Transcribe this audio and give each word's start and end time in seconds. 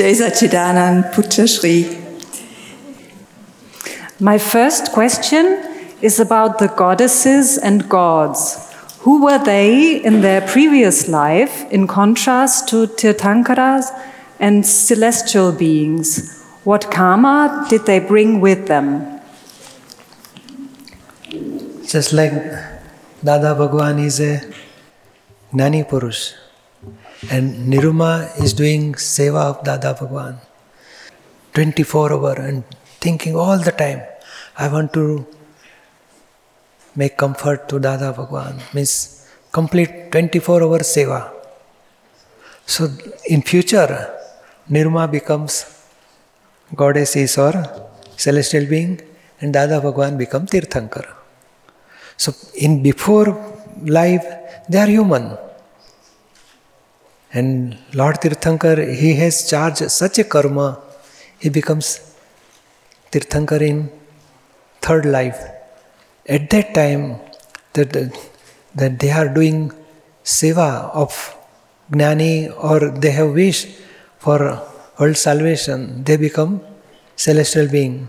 Jai 0.00 0.12
Sachidanand 0.12 1.12
Pujyashri. 1.12 1.76
My 4.18 4.38
first 4.38 4.92
question 4.92 5.62
is 6.00 6.18
about 6.18 6.58
the 6.58 6.68
goddesses 6.68 7.58
and 7.58 7.86
gods. 7.86 8.40
Who 9.00 9.22
were 9.22 9.36
they 9.36 10.02
in 10.02 10.22
their 10.22 10.40
previous 10.40 11.06
life 11.06 11.70
in 11.70 11.86
contrast 11.86 12.66
to 12.70 12.86
Tirthankaras 12.86 13.92
and 14.38 14.64
celestial 14.64 15.52
beings? 15.52 16.46
What 16.64 16.90
karma 16.90 17.66
did 17.68 17.84
they 17.84 17.98
bring 17.98 18.40
with 18.40 18.68
them? 18.68 19.20
Just 21.86 22.14
like 22.14 22.32
Dada 23.22 23.54
Bhagwan 23.54 23.98
is 23.98 24.18
a 24.20 24.40
Gnani 25.52 25.84
Purush 25.84 26.32
and 27.28 27.70
Niruma 27.70 28.40
is 28.42 28.54
doing 28.54 28.94
seva 28.94 29.42
of 29.50 29.64
Dada 29.64 29.92
Bhagwan 29.92 30.38
24 31.52 32.12
hour 32.14 32.34
and 32.40 32.64
thinking 33.00 33.36
all 33.36 33.58
the 33.58 33.72
time, 33.72 34.00
I 34.56 34.68
want 34.68 34.92
to 34.94 35.26
make 36.96 37.16
comfort 37.16 37.68
to 37.68 37.78
Dada 37.78 38.12
Bhagwan, 38.12 38.58
means 38.72 39.28
complete 39.52 40.10
24 40.12 40.62
hour 40.62 40.78
seva. 40.78 41.30
So 42.64 42.88
in 43.28 43.42
future, 43.42 44.14
Niruma 44.70 45.10
becomes 45.10 45.66
goddesses 46.74 47.36
or 47.36 47.52
celestial 48.16 48.66
being 48.66 49.00
and 49.40 49.52
Dada 49.52 49.80
Bhagwan 49.80 50.16
becomes 50.16 50.50
Tirthankar. 50.50 51.06
So 52.16 52.32
in 52.54 52.82
before 52.82 53.28
life, 53.82 54.24
they 54.68 54.78
are 54.78 54.86
human. 54.86 55.36
And 57.32 57.78
Lord 57.94 58.16
Tirthankar, 58.20 58.76
he 58.94 59.14
has 59.14 59.48
charged 59.48 59.90
such 59.90 60.18
a 60.18 60.24
karma, 60.24 60.80
he 61.38 61.48
becomes 61.48 62.14
Tirthankar 63.12 63.60
in 63.60 63.90
third 64.80 65.06
life. 65.06 65.40
At 66.28 66.50
that 66.50 66.74
time, 66.74 67.18
that, 67.74 67.92
that 68.74 68.98
they 68.98 69.10
are 69.10 69.28
doing 69.28 69.72
seva 70.24 70.90
of 70.90 71.36
Gnani 71.92 72.52
or 72.56 72.90
they 72.90 73.10
have 73.12 73.32
wish 73.32 73.66
for 74.18 74.62
world 74.98 75.16
salvation, 75.16 76.04
they 76.04 76.16
become 76.16 76.60
celestial 77.16 77.68
being. 77.68 78.08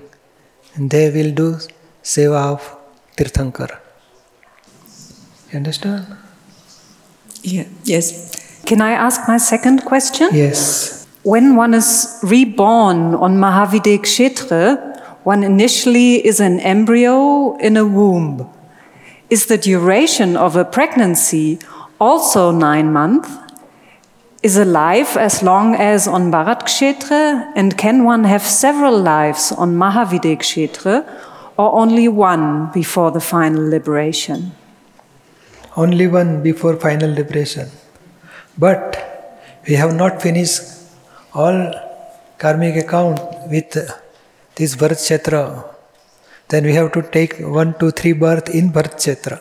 And 0.76 0.90
they 0.90 1.10
will 1.12 1.32
do 1.32 1.58
seva 2.04 2.54
of 2.54 2.78
Tirthankar. 3.18 3.78
You 5.52 5.58
understand? 5.58 6.06
Yeah. 7.44 7.66
Yes. 7.84 8.41
Can 8.72 8.80
I 8.80 8.94
ask 8.94 9.28
my 9.28 9.36
second 9.36 9.84
question? 9.84 10.30
Yes. 10.32 11.06
When 11.24 11.58
one 11.58 11.74
is 11.74 12.18
reborn 12.24 13.16
on 13.16 13.36
Mahavideh 13.36 14.00
Kshetra, 14.00 14.98
one 15.26 15.44
initially 15.44 16.26
is 16.26 16.40
an 16.40 16.62
embryo 16.62 17.58
in 17.58 17.76
a 17.76 17.84
womb. 17.84 18.50
Is 19.30 19.48
the 19.48 19.58
duration 19.58 20.38
of 20.38 20.56
a 20.56 20.64
pregnancy 20.64 21.60
also 22.00 22.52
nine 22.52 22.94
months? 22.94 23.30
Is 24.42 24.56
a 24.56 24.64
life 24.64 25.18
as 25.18 25.44
long 25.44 25.76
as 25.76 26.08
on 26.08 26.32
Bharat 26.32 26.62
Kshetra? 26.62 27.52
And 27.58 27.78
can 27.78 28.06
one 28.06 28.24
have 28.24 28.42
several 28.42 28.98
lives 28.98 29.52
on 29.52 29.76
Mahavideh 29.76 30.38
Kshetra 30.40 31.04
or 31.58 31.74
only 31.74 32.08
one 32.08 32.72
before 32.72 33.12
the 33.12 33.20
final 33.20 33.68
liberation? 33.70 34.54
Only 35.76 36.08
one 36.08 36.42
before 36.42 36.78
final 36.78 37.14
liberation. 37.14 37.68
But 38.64 38.84
we 39.68 39.74
have 39.82 39.94
not 40.02 40.22
finished 40.26 40.62
all 41.34 41.58
karmic 42.42 42.76
account 42.84 43.20
with 43.54 43.72
this 44.58 44.76
birth 44.82 45.00
kshetra. 45.06 45.44
Then 46.50 46.66
we 46.66 46.74
have 46.80 46.92
to 46.98 47.02
take 47.18 47.34
one, 47.60 47.72
two, 47.80 47.92
three 48.00 48.14
birth 48.26 48.50
in 48.60 48.70
birth 48.76 48.96
kshetra. 48.98 49.40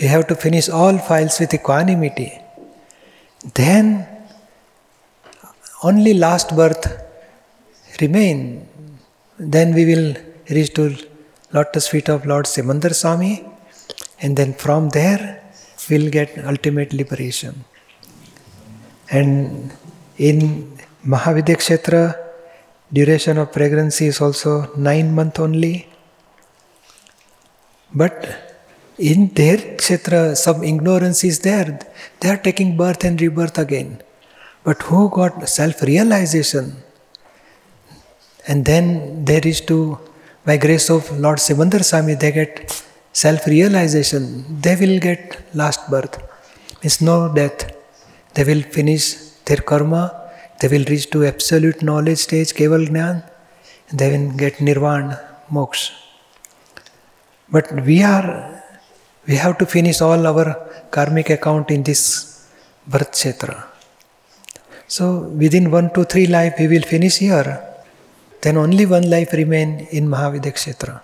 We 0.00 0.06
have 0.14 0.26
to 0.30 0.34
finish 0.34 0.68
all 0.68 0.98
files 0.98 1.38
with 1.40 1.54
equanimity. 1.58 2.30
Then 3.54 4.06
only 5.82 6.14
last 6.14 6.54
birth 6.60 6.84
remain. 8.00 8.68
Then 9.38 9.74
we 9.74 9.84
will 9.90 10.14
reach 10.50 10.74
to 10.74 10.84
lotus 11.52 11.88
feet 11.88 12.08
of 12.08 12.26
Lord 12.26 12.46
Simandhar 12.46 12.94
Swami, 12.94 13.34
and 14.20 14.36
then 14.36 14.52
from 14.52 14.90
there 14.90 15.45
we'll 15.90 16.10
get 16.10 16.36
ultimate 16.44 16.92
liberation. 16.92 17.64
And 19.10 19.72
in 20.18 20.78
Mahavideh 21.04 21.56
Kshetra, 21.56 22.04
duration 22.92 23.38
of 23.38 23.52
pregnancy 23.52 24.06
is 24.06 24.20
also 24.20 24.74
nine 24.76 25.14
month 25.14 25.38
only. 25.38 25.88
But 27.94 28.46
in 28.98 29.28
their 29.34 29.58
kshetra, 29.58 30.36
some 30.36 30.62
ignorance 30.64 31.22
is 31.24 31.40
there. 31.40 31.78
They 32.20 32.28
are 32.30 32.36
taking 32.36 32.76
birth 32.76 33.04
and 33.04 33.20
rebirth 33.20 33.58
again. 33.58 34.02
But 34.64 34.82
who 34.82 35.10
got 35.10 35.48
self 35.48 35.82
realization? 35.82 36.76
And 38.48 38.64
then 38.64 39.24
there 39.24 39.46
is 39.46 39.60
to, 39.62 39.98
by 40.44 40.56
grace 40.56 40.88
of 40.90 41.10
Lord 41.18 41.38
Simandhar 41.38 41.84
Swami, 41.84 42.14
they 42.14 42.32
get 42.32 42.84
self 43.22 43.46
realization. 43.54 44.22
They 44.64 44.76
will 44.82 44.98
get 45.08 45.20
last 45.60 45.90
birth. 45.94 46.14
It's 46.82 47.00
no 47.10 47.16
death. 47.40 47.60
They 48.34 48.44
will 48.50 48.62
finish 48.78 49.04
their 49.48 49.62
karma 49.72 50.02
they 50.60 50.68
will 50.68 50.84
reach 50.92 51.10
to 51.10 51.24
absolute 51.26 51.82
knowledge 51.82 52.18
stage, 52.18 52.52
Keval 52.58 52.86
Gnan, 52.88 53.22
they 53.92 54.08
will 54.16 54.36
get 54.36 54.60
Nirvana, 54.60 55.20
Moksha. 55.50 55.92
But 57.50 57.84
we 57.84 58.02
are, 58.02 58.62
we 59.26 59.36
have 59.36 59.58
to 59.58 59.66
finish 59.66 60.00
all 60.00 60.26
our 60.26 60.46
karmic 60.90 61.28
account 61.30 61.70
in 61.70 61.82
this 61.82 62.02
birth 62.86 63.12
kshetra. 63.12 63.66
So 64.88 65.20
within 65.42 65.70
one, 65.70 65.92
two, 65.92 66.04
three 66.04 66.26
life 66.26 66.54
we 66.58 66.68
will 66.68 66.82
finish 66.82 67.18
here. 67.18 67.62
Then 68.40 68.56
only 68.56 68.86
one 68.86 69.08
life 69.10 69.32
remain 69.32 69.86
in 69.90 70.08
Mahavideh 70.08 70.54
kshetra. 70.54 71.02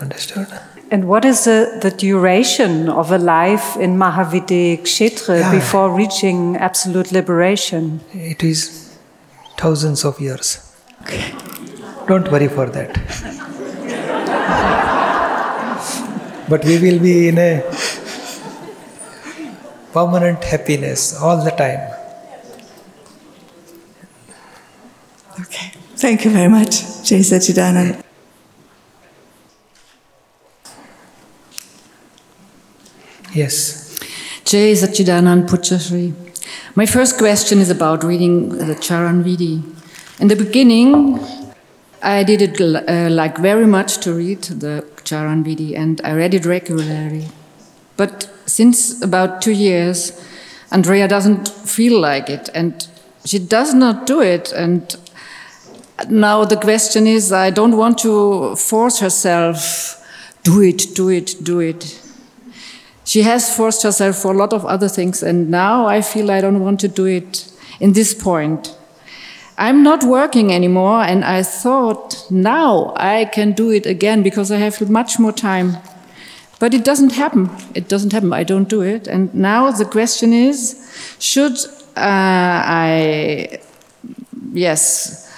Understood? 0.00 0.46
And 0.90 1.06
what 1.06 1.24
is 1.24 1.44
the, 1.44 1.78
the 1.80 1.90
duration 1.90 2.88
of 2.88 3.12
a 3.12 3.18
life 3.18 3.76
in 3.76 3.96
Mahavideh 3.96 4.80
Kshetra 4.82 5.38
Yeah. 5.40 5.50
before 5.52 5.90
reaching 5.94 6.56
absolute 6.56 7.12
liberation? 7.12 8.00
It 8.12 8.42
is 8.42 8.96
thousands 9.56 10.04
of 10.04 10.20
years. 10.20 10.58
Don't 12.08 12.30
worry 12.32 12.48
for 12.48 12.66
that. 12.66 12.98
but 16.48 16.64
we 16.64 16.78
will 16.78 16.98
be 16.98 17.28
in 17.28 17.38
a 17.38 17.62
permanent 19.92 20.42
happiness 20.42 21.14
all 21.20 21.44
the 21.44 21.50
time. 21.52 21.80
Okay. 25.40 25.72
Thank 25.96 26.24
you 26.24 26.30
very 26.32 26.48
much, 26.48 26.70
Sachidanand. 27.06 28.02
Yes. 33.32 34.00
Jai 34.44 34.74
Sachidanand 34.74 35.48
Pujyashri. 35.48 36.12
My 36.74 36.84
first 36.84 37.16
question 37.16 37.60
is 37.60 37.70
about 37.70 38.02
reading 38.02 38.48
the 38.48 38.74
Charan 38.74 39.22
Vidhi. 39.22 39.62
In 40.18 40.26
the 40.26 40.34
beginning, 40.34 41.20
I 42.02 42.24
did 42.24 42.42
it 42.42 42.60
uh, 42.60 43.08
like 43.08 43.38
very 43.38 43.66
much 43.66 43.98
to 43.98 44.14
read 44.14 44.42
the 44.42 44.84
Charan 45.04 45.44
Vidhi 45.44 45.76
and 45.76 46.00
I 46.02 46.12
read 46.14 46.34
it 46.34 46.44
regularly. 46.44 47.28
But 47.96 48.28
since 48.46 49.00
about 49.00 49.42
two 49.42 49.52
years, 49.52 50.20
Andrea 50.72 51.06
doesn't 51.06 51.48
feel 51.48 52.00
like 52.00 52.28
it 52.28 52.48
and 52.52 52.88
she 53.24 53.38
does 53.38 53.74
not 53.74 54.06
do 54.08 54.20
it. 54.20 54.50
And 54.50 54.96
now 56.08 56.44
the 56.44 56.56
question 56.56 57.06
is 57.06 57.30
I 57.30 57.50
don't 57.50 57.76
want 57.76 57.98
to 57.98 58.56
force 58.56 58.98
herself, 58.98 60.04
do 60.42 60.60
it, 60.62 60.96
do 60.96 61.10
it, 61.10 61.36
do 61.44 61.60
it 61.60 61.99
she 63.04 63.22
has 63.22 63.54
forced 63.54 63.82
herself 63.82 64.16
for 64.16 64.32
a 64.32 64.36
lot 64.36 64.52
of 64.52 64.64
other 64.64 64.88
things, 64.88 65.22
and 65.22 65.50
now 65.50 65.86
I 65.86 66.00
feel 66.02 66.30
I 66.30 66.40
don't 66.40 66.60
want 66.60 66.80
to 66.80 66.88
do 66.88 67.06
it 67.06 67.50
in 67.80 67.92
this 67.92 68.14
point. 68.14 68.76
I'm 69.58 69.82
not 69.82 70.04
working 70.04 70.52
anymore, 70.52 71.02
and 71.02 71.24
I 71.24 71.42
thought 71.42 72.26
now 72.30 72.94
I 72.96 73.26
can 73.26 73.52
do 73.52 73.70
it 73.70 73.84
again 73.86 74.22
because 74.22 74.50
I 74.50 74.56
have 74.56 74.88
much 74.88 75.18
more 75.18 75.32
time. 75.32 75.76
But 76.58 76.74
it 76.74 76.84
doesn't 76.84 77.12
happen. 77.12 77.50
It 77.74 77.88
doesn't 77.88 78.12
happen. 78.12 78.32
I 78.32 78.44
don't 78.44 78.68
do 78.68 78.82
it. 78.82 79.06
And 79.06 79.34
now 79.34 79.70
the 79.70 79.84
question 79.84 80.32
is 80.32 80.76
should 81.18 81.56
uh, 81.96 82.62
I, 82.84 83.60
yes, 84.52 85.30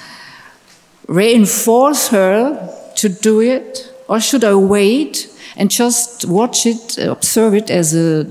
reinforce 1.08 2.08
her 2.08 2.94
to 2.96 3.08
do 3.08 3.40
it, 3.40 3.92
or 4.08 4.20
should 4.20 4.44
I 4.44 4.54
wait 4.54 5.31
and 5.56 5.70
just 5.70 6.24
watch 6.26 6.66
it, 6.66 6.98
observe 6.98 7.54
it 7.54 7.70
as 7.70 7.94
a 7.94 8.26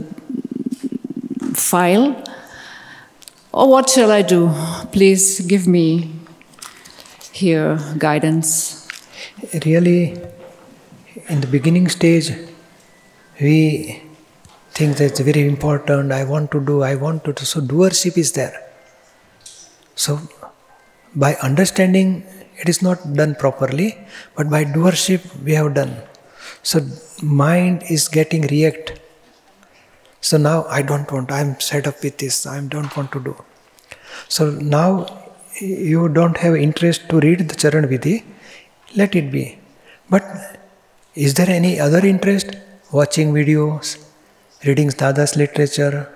file, 1.54 2.16
Or 3.54 3.68
what 3.70 3.90
shall 3.90 4.12
I 4.12 4.22
do? 4.22 4.50
Please 4.94 5.42
give 5.42 5.68
me 5.68 6.10
here 7.34 7.78
guidance. 7.98 8.88
Really, 9.66 10.18
in 11.28 11.42
the 11.42 11.48
beginning 11.48 11.90
stage, 11.90 12.32
we 13.42 14.02
think 14.72 14.96
that's 14.96 15.20
very 15.20 15.46
important. 15.46 16.14
I 16.14 16.24
want 16.24 16.52
to 16.52 16.62
do, 16.62 16.82
I 16.82 16.96
want 16.96 17.26
to 17.26 17.34
do. 17.34 17.44
So, 17.44 17.60
doership 17.60 18.18
is 18.18 18.32
there. 18.32 18.56
So, 19.96 20.22
by 21.14 21.36
understanding, 21.36 22.24
it 22.58 22.70
is 22.70 22.82
not 22.82 23.14
done 23.14 23.36
properly, 23.36 23.98
but 24.38 24.50
by 24.50 24.64
doership, 24.64 25.44
we 25.44 25.52
have 25.56 25.74
done. 25.74 25.94
So, 26.64 26.86
mind 27.22 27.84
is 27.90 28.08
getting 28.08 28.44
react. 28.44 29.00
So 30.22 30.38
now 30.38 30.66
I 30.66 30.84
don't 30.84 31.12
want, 31.12 31.32
I'm 31.32 31.60
set 31.60 31.88
up 31.88 32.04
with 32.04 32.20
this, 32.20 32.46
I 32.46 32.62
don't 32.62 32.96
want 32.96 33.12
to 33.14 33.20
do. 33.20 33.36
So 34.28 34.52
now 34.52 35.08
you 35.60 36.10
don't 36.10 36.38
have 36.38 36.56
interest 36.56 37.10
to 37.10 37.20
read 37.20 37.50
the 37.50 37.56
Charan 37.56 37.88
Vidhi, 37.88 38.24
let 38.96 39.16
it 39.16 39.32
be. 39.32 39.58
But 40.10 40.24
is 41.16 41.34
there 41.34 41.50
any 41.50 41.80
other 41.80 42.06
interest? 42.06 42.56
Watching 42.92 43.34
videos, 43.34 43.98
reading 44.66 44.90
Dada's 44.90 45.36
literature, 45.36 46.10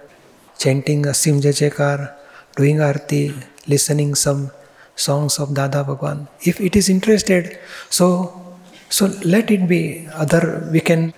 chanting 0.59 1.03
Asim 1.03 1.41
Jachekar, 1.41 2.13
doing 2.55 2.81
arti, 2.81 3.33
listening 3.65 4.13
some 4.13 4.51
songs 4.95 5.39
of 5.39 5.53
Dada 5.53 5.83
Bhagwan. 5.83 6.27
If 6.41 6.59
it 6.61 6.75
is 6.75 6.89
interested, 6.89 7.57
so 7.89 8.44
so 8.89 9.07
let 9.23 9.51
it 9.51 9.67
be. 9.67 10.07
Other 10.13 10.67
we 10.71 10.79
can. 10.79 11.13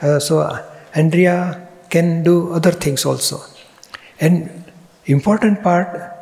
Uh, 0.00 0.18
so 0.18 0.40
Andrea 0.94 1.68
can 1.88 2.22
do 2.22 2.52
other 2.52 2.72
things 2.72 3.04
also. 3.04 3.40
And 4.20 4.64
important 5.06 5.62
part, 5.62 6.12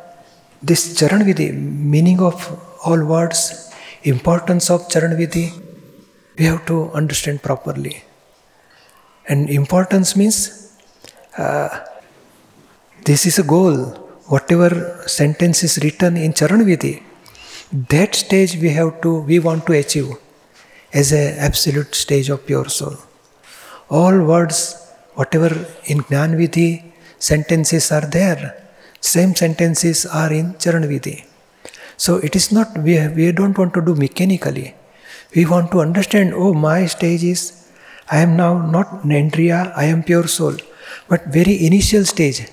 this 0.61 0.95
Charan 0.97 1.21
Vidhi, 1.21 1.53
meaning 1.53 2.19
of 2.21 2.37
all 2.85 3.03
words, 3.03 3.73
importance 4.03 4.69
of 4.69 4.89
Charan 4.89 5.11
Vidhi, 5.17 5.51
we 6.37 6.45
have 6.45 6.65
to 6.67 6.91
understand 6.91 7.41
properly. 7.41 8.03
And 9.27 9.49
importance 9.49 10.15
means 10.15 10.77
uh, 11.37 11.69
this 13.03 13.25
is 13.25 13.39
a 13.39 13.43
goal. 13.43 13.77
Whatever 14.27 15.03
sentence 15.07 15.63
is 15.63 15.77
written 15.83 16.17
in 16.17 16.33
Charan 16.33 16.61
Vidhi, 16.65 17.03
that 17.89 18.15
stage 18.15 18.55
we 18.57 18.69
have 18.69 19.01
to, 19.01 19.21
we 19.21 19.39
want 19.39 19.65
to 19.67 19.73
achieve 19.73 20.11
as 21.01 21.11
a 21.21 21.23
absolute 21.47 21.93
stage 22.03 22.29
of 22.35 22.45
pure 22.49 22.69
soul. 22.79 22.95
All 23.89 24.17
words 24.33 24.57
whatever 25.19 25.51
in 25.91 25.99
Gnan 26.09 26.31
Vidhi 26.39 26.69
sentences 27.29 27.91
are 27.91 28.07
there, 28.17 28.41
same 29.13 29.33
sentences 29.43 30.05
are 30.21 30.31
in 30.39 30.57
Charan 30.63 30.83
Vidhi. 30.91 31.17
So 31.97 32.17
it 32.17 32.35
is 32.35 32.51
not, 32.51 32.77
we, 32.77 32.95
we 33.19 33.31
don't 33.31 33.57
want 33.57 33.73
to 33.75 33.81
do 33.81 33.95
mechanically. 33.95 34.75
We 35.35 35.45
want 35.45 35.71
to 35.71 35.79
understand, 35.81 36.33
oh, 36.33 36.53
my 36.53 36.85
stage 36.85 37.23
is, 37.23 37.41
I 38.09 38.19
am 38.19 38.35
now 38.35 38.53
not 38.75 38.87
Nandriya, 39.03 39.73
I 39.75 39.85
am 39.85 40.03
pure 40.03 40.27
soul, 40.27 40.55
but 41.09 41.25
very 41.27 41.65
initial 41.65 42.05
stage. 42.05 42.47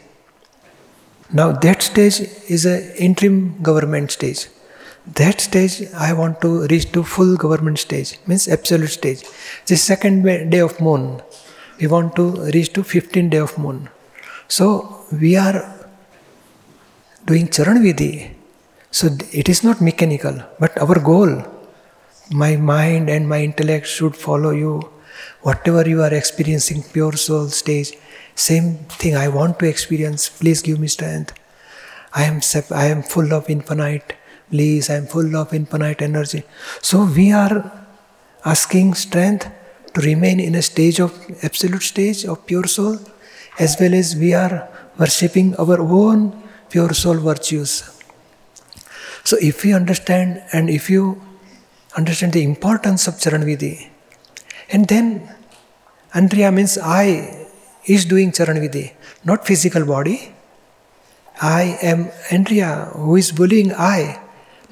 Now 1.32 1.52
that 1.52 1.82
stage 1.82 2.20
is 2.48 2.64
an 2.66 2.80
interim 2.96 3.62
government 3.62 4.10
stage. 4.10 4.48
That 5.06 5.40
stage 5.40 5.88
I 5.94 6.12
want 6.12 6.40
to 6.42 6.66
reach 6.68 6.92
to 6.92 7.02
full 7.02 7.36
government 7.36 7.78
stage, 7.80 8.18
means 8.26 8.46
absolute 8.46 8.90
stage. 8.90 9.24
The 9.66 9.76
second 9.76 10.22
day 10.22 10.60
of 10.60 10.80
moon, 10.80 11.20
we 11.80 11.88
want 11.88 12.14
to 12.16 12.50
reach 12.52 12.72
to 12.74 12.84
15 12.84 13.30
day 13.30 13.38
of 13.38 13.58
moon. 13.58 13.88
So 14.46 15.04
we 15.10 15.36
are 15.36 15.88
doing 17.26 17.48
Charan 17.48 17.82
Vidhi. 17.82 18.30
So 18.92 19.08
it 19.32 19.48
is 19.48 19.64
not 19.64 19.80
mechanical, 19.80 20.40
but 20.60 20.78
our 20.78 21.00
goal, 21.00 21.44
my 22.30 22.56
mind 22.56 23.10
and 23.10 23.28
my 23.28 23.42
intellect 23.42 23.88
should 23.88 24.14
follow 24.14 24.50
you. 24.50 24.88
Whatever 25.40 25.88
you 25.88 26.02
are 26.02 26.14
experiencing, 26.14 26.84
pure 26.84 27.14
soul 27.14 27.48
stage, 27.48 27.92
same 28.36 28.74
thing 29.00 29.16
I 29.16 29.28
want 29.28 29.58
to 29.58 29.66
experience. 29.66 30.28
Please 30.28 30.62
give 30.62 30.78
me 30.78 30.86
strength. 30.86 31.34
I 32.14 32.24
am 32.24 32.40
I 32.70 32.86
am 32.86 33.02
full 33.02 33.32
of 33.34 33.50
infinite 33.50 34.14
bliss. 34.52 34.90
I 34.90 34.96
am 35.02 35.06
full 35.06 35.34
of 35.36 35.52
infinite 35.52 36.00
energy. 36.02 36.44
So 36.80 37.04
we 37.04 37.32
are 37.32 37.56
asking 38.44 38.94
strength 38.94 39.48
to 39.94 40.00
remain 40.00 40.40
in 40.40 40.54
a 40.54 40.62
stage 40.62 41.00
of 41.00 41.12
absolute 41.42 41.82
stage 41.82 42.24
of 42.24 42.46
pure 42.46 42.66
soul, 42.66 42.98
as 43.58 43.76
well 43.80 43.94
as 43.94 44.16
we 44.16 44.32
are 44.34 44.68
worshipping 44.98 45.54
our 45.56 45.80
own 45.80 46.42
pure 46.70 46.94
soul 46.94 47.18
virtues. 47.18 47.72
So, 49.24 49.36
if 49.40 49.64
you 49.64 49.76
understand 49.76 50.42
and 50.52 50.68
if 50.70 50.90
you 50.90 51.22
understand 51.96 52.32
the 52.32 52.42
importance 52.42 53.06
of 53.06 53.14
Charanvidhi, 53.14 53.88
and 54.70 54.88
then 54.88 55.28
Andrea 56.14 56.50
means 56.50 56.78
I 56.78 57.46
is 57.84 58.04
doing 58.04 58.32
Charanvidhi, 58.32 58.92
not 59.24 59.46
physical 59.46 59.84
body. 59.84 60.34
I 61.40 61.78
am 61.82 62.10
Andrea 62.30 62.90
who 62.94 63.16
is 63.16 63.32
bullying 63.32 63.72
I. 63.72 64.21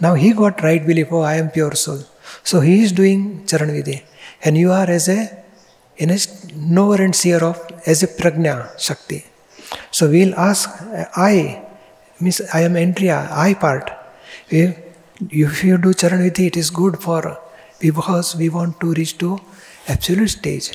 Now 0.00 0.14
he 0.14 0.32
got 0.32 0.62
right 0.62 0.84
belief, 0.84 1.08
oh, 1.10 1.20
I 1.20 1.36
am 1.36 1.50
pure 1.50 1.74
soul. 1.74 2.00
So 2.42 2.60
he 2.60 2.82
is 2.82 2.92
doing 2.92 3.46
Charan 3.46 3.70
Vidhi 3.70 4.02
and 4.42 4.56
you 4.56 4.72
are 4.72 4.88
as 4.88 5.08
a 5.08 5.20
in 5.96 6.10
a 6.10 6.18
knower 6.54 6.96
and 7.02 7.14
seer 7.14 7.42
of 7.44 7.58
as 7.86 8.02
a 8.02 8.06
prajna 8.06 8.54
shakti. 8.78 9.24
So 9.90 10.08
we'll 10.08 10.34
ask 10.34 10.68
I 11.16 11.62
means 12.20 12.40
I 12.54 12.62
am 12.62 12.76
Andrea, 12.76 13.28
I 13.30 13.54
part. 13.54 13.90
If, 14.48 14.76
if 15.30 15.64
you 15.64 15.78
do 15.78 15.92
charan 15.94 16.20
vidhi, 16.20 16.46
it 16.46 16.56
is 16.56 16.70
good 16.70 16.98
for 17.02 17.38
because 17.78 18.36
we 18.36 18.48
want 18.48 18.80
to 18.80 18.92
reach 18.94 19.18
to 19.18 19.38
absolute 19.88 20.28
stage. 20.28 20.72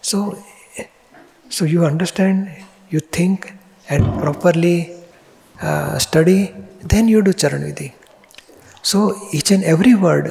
So 0.00 0.38
so 1.48 1.64
you 1.64 1.84
understand, 1.84 2.50
you 2.90 3.00
think 3.00 3.54
and 3.88 4.04
properly 4.20 4.92
uh, 5.62 5.98
study, 5.98 6.54
then 6.82 7.08
you 7.08 7.22
do 7.22 7.32
charan 7.32 7.62
vidhi. 7.62 7.92
So 8.88 8.98
each 9.36 9.50
and 9.50 9.64
every 9.64 9.94
word 9.94 10.28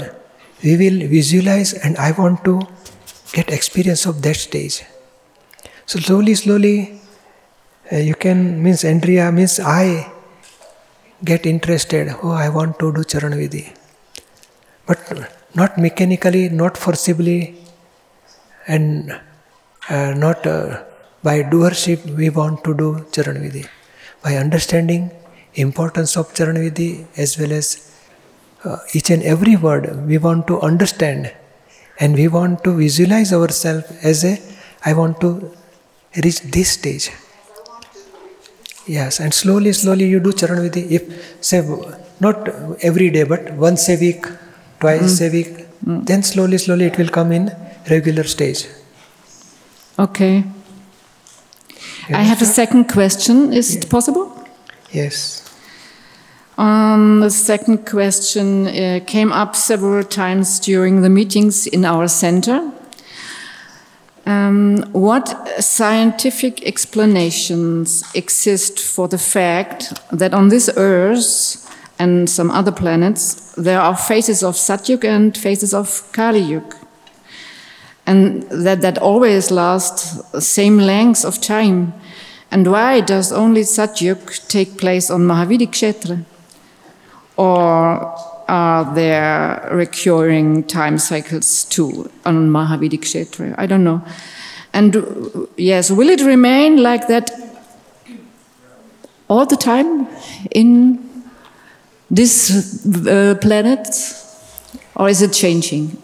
we 0.64 0.72
will 0.82 1.00
visualize 1.16 1.74
and 1.74 1.96
I 1.98 2.12
want 2.20 2.44
to 2.46 2.54
get 3.32 3.52
experience 3.52 4.06
of 4.08 4.22
that 4.24 4.36
stage. 4.36 4.84
So 5.86 6.00
slowly, 6.00 6.34
slowly, 6.34 7.00
uh, 7.92 7.98
you 7.98 8.16
can 8.16 8.64
means 8.64 8.84
Andrea 8.84 9.32
means 9.32 9.60
I 9.60 10.12
get 11.24 11.46
interested. 11.46 12.16
Oh, 12.24 12.32
I 12.32 12.50
want 12.50 12.80
to 12.80 12.92
do 12.94 13.04
Charan 13.04 13.34
Vidhi, 13.34 13.66
but 14.88 15.00
not 15.54 15.78
mechanically, 15.78 16.50
not 16.50 16.78
forcibly, 16.78 17.58
and 18.68 19.12
uh, 19.88 20.14
not 20.26 20.48
uh, 20.48 20.84
by 21.22 21.44
doership. 21.44 22.04
We 22.22 22.32
want 22.32 22.64
to 22.64 22.74
do 22.74 23.06
Charan 23.12 23.38
Vidhi 23.44 23.68
by 24.24 24.36
understanding 24.36 25.12
importance 25.54 26.18
of 26.18 26.34
Charan 26.34 26.56
Vidhi 26.56 27.06
as 27.18 27.38
well 27.38 27.52
as 27.52 27.88
uh, 28.64 28.78
each 28.94 29.10
and 29.10 29.24
every 29.24 29.56
word 29.56 30.08
we 30.08 30.18
want 30.18 30.48
to 30.48 30.60
understand 30.62 31.32
and 32.00 32.16
we 32.16 32.28
want 32.28 32.64
to 32.64 32.76
visualize 32.76 33.34
ourselves 33.34 33.86
as 34.04 34.24
a 34.24 34.40
I 34.86 34.94
want 34.94 35.20
to 35.22 35.52
reach 36.24 36.42
this 36.42 36.72
stage. 36.72 37.12
Yes, 38.86 39.20
and 39.20 39.34
slowly, 39.34 39.74
slowly 39.74 40.06
you 40.08 40.20
do 40.20 40.32
Charanvidhi. 40.32 40.92
If, 40.92 41.36
say, 41.42 41.62
not 42.20 42.48
every 42.82 43.10
day, 43.10 43.24
but 43.24 43.52
once 43.54 43.90
a 43.90 43.98
week, 43.98 44.26
twice 44.80 45.20
mm. 45.20 45.28
a 45.28 45.32
week, 45.32 45.68
mm. 45.86 46.06
then 46.06 46.24
slowly, 46.24 46.58
slowly 46.58 46.86
it 46.86 46.98
will 46.98 47.10
come 47.10 47.32
in 47.34 47.52
regular 47.90 48.24
stage. 48.24 48.68
Okay. 50.00 50.44
I 52.10 52.22
have 52.22 52.42
a 52.42 52.46
second 52.46 52.86
question. 52.86 53.52
Is 53.52 53.76
yeah. 53.76 53.82
it 53.82 53.90
possible? 53.90 54.48
Yes. 54.92 55.47
Um, 56.58 57.20
the 57.20 57.30
second 57.30 57.86
question 57.86 58.66
uh, 58.68 59.00
came 59.06 59.32
up 59.32 59.56
several 59.56 60.04
times 60.04 60.60
during 60.60 61.02
the 61.02 61.10
meetings 61.10 61.68
in 61.68 61.86
our 61.86 62.08
center. 62.08 62.72
Um, 64.26 64.84
what 64.92 65.30
scientific 65.64 66.66
explanations 66.66 68.04
exist 68.16 68.80
for 68.80 69.08
the 69.08 69.20
fact 69.20 69.94
that 70.12 70.34
on 70.34 70.50
this 70.50 70.70
Earth 70.76 71.64
and 72.00 72.30
some 72.30 72.52
other 72.52 72.72
planets 72.72 73.54
there 73.56 73.80
are 73.80 73.96
phases 73.96 74.44
of 74.44 74.56
Satyug 74.56 75.06
and 75.06 75.38
phases 75.38 75.76
of 75.76 76.12
Kali 76.12 76.40
Yuga? 76.40 76.76
And 78.08 78.44
that 78.50 78.82
that 78.82 78.98
always 78.98 79.52
lasts 79.52 80.16
the 80.32 80.42
same 80.42 80.80
length 80.80 81.24
of 81.24 81.40
time? 81.40 81.94
And 82.50 82.66
why 82.72 83.02
does 83.02 83.32
only 83.32 83.62
Satyug 83.62 84.48
take 84.48 84.78
place 84.78 85.12
on 85.12 85.22
Mahavideh 85.22 85.70
Kshetra? 85.70 86.26
Or 87.38 88.16
are 88.48 88.96
there 88.96 89.70
recurring 89.72 90.64
time 90.64 90.98
cycles 90.98 91.66
too 91.66 92.10
on 92.26 92.50
Mahavideh 92.50 93.00
Kshetra? 93.00 93.56
I 93.58 93.66
don't 93.66 93.84
know. 93.84 94.02
And 94.74 95.48
yes, 95.58 95.92
will 95.92 96.10
it 96.10 96.22
remain 96.22 96.84
like 96.84 97.08
that 97.08 97.32
all 99.30 99.46
the 99.46 99.58
time 99.58 100.08
in 100.52 101.00
this 102.10 102.86
uh, 103.08 103.36
planet, 103.42 103.88
or 104.96 105.10
is 105.10 105.22
it 105.22 105.34
changing? 105.34 106.02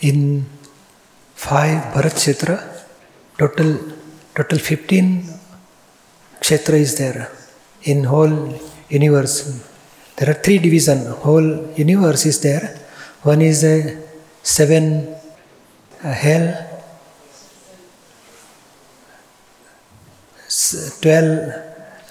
In 0.00 0.46
five 1.34 1.92
Bharat 1.94 2.16
Kshetra, 2.16 2.84
total, 3.38 3.78
total 4.34 4.58
15 4.58 5.24
Kshetra 6.40 6.74
is 6.74 6.96
there 6.98 7.30
in 7.82 8.04
whole 8.04 8.58
universe. 8.90 9.36
There 10.16 10.28
are 10.30 10.38
three 10.44 10.58
division. 10.58 10.98
Whole 11.06 11.50
universe 11.76 12.26
is 12.26 12.40
there. 12.40 12.66
One 13.22 13.42
is 13.42 13.64
a 13.64 13.76
seven 14.42 15.14
uh, 16.02 16.12
hell, 16.12 16.46
twelve 21.02 21.38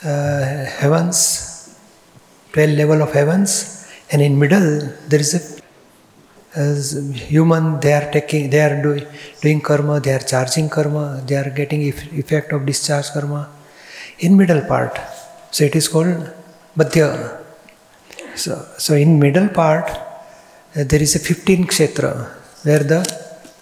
uh, 0.03 0.65
heavens, 0.81 1.77
twelve 2.53 2.71
level 2.81 3.01
of 3.01 3.11
heavens, 3.13 3.51
and 4.11 4.21
in 4.21 4.37
middle 4.37 4.69
there 5.09 5.19
is 5.19 5.33
a 5.39 5.59
as 6.55 6.93
human 7.13 7.79
they 7.79 7.93
are 7.93 8.11
taking 8.11 8.49
they 8.49 8.61
are 8.67 8.81
doing, 8.81 9.05
doing 9.41 9.61
karma 9.61 9.99
they 9.99 10.11
are 10.11 10.25
charging 10.31 10.67
karma 10.67 11.21
they 11.27 11.35
are 11.35 11.49
getting 11.51 11.81
eff- 11.89 12.11
effect 12.13 12.51
of 12.51 12.65
discharge 12.65 13.09
karma 13.15 13.41
in 14.19 14.35
middle 14.35 14.61
part 14.61 14.97
so 15.51 15.63
it 15.63 15.75
is 15.75 15.87
called 15.87 16.33
madhya 16.79 17.09
so, 18.43 18.53
so 18.85 18.93
in 19.05 19.11
middle 19.25 19.49
part 19.59 19.89
uh, 19.89 20.83
there 20.91 21.03
is 21.07 21.13
a 21.19 21.19
15 21.19 21.65
kshetra 21.71 22.13
where 22.67 22.83
the 22.93 23.01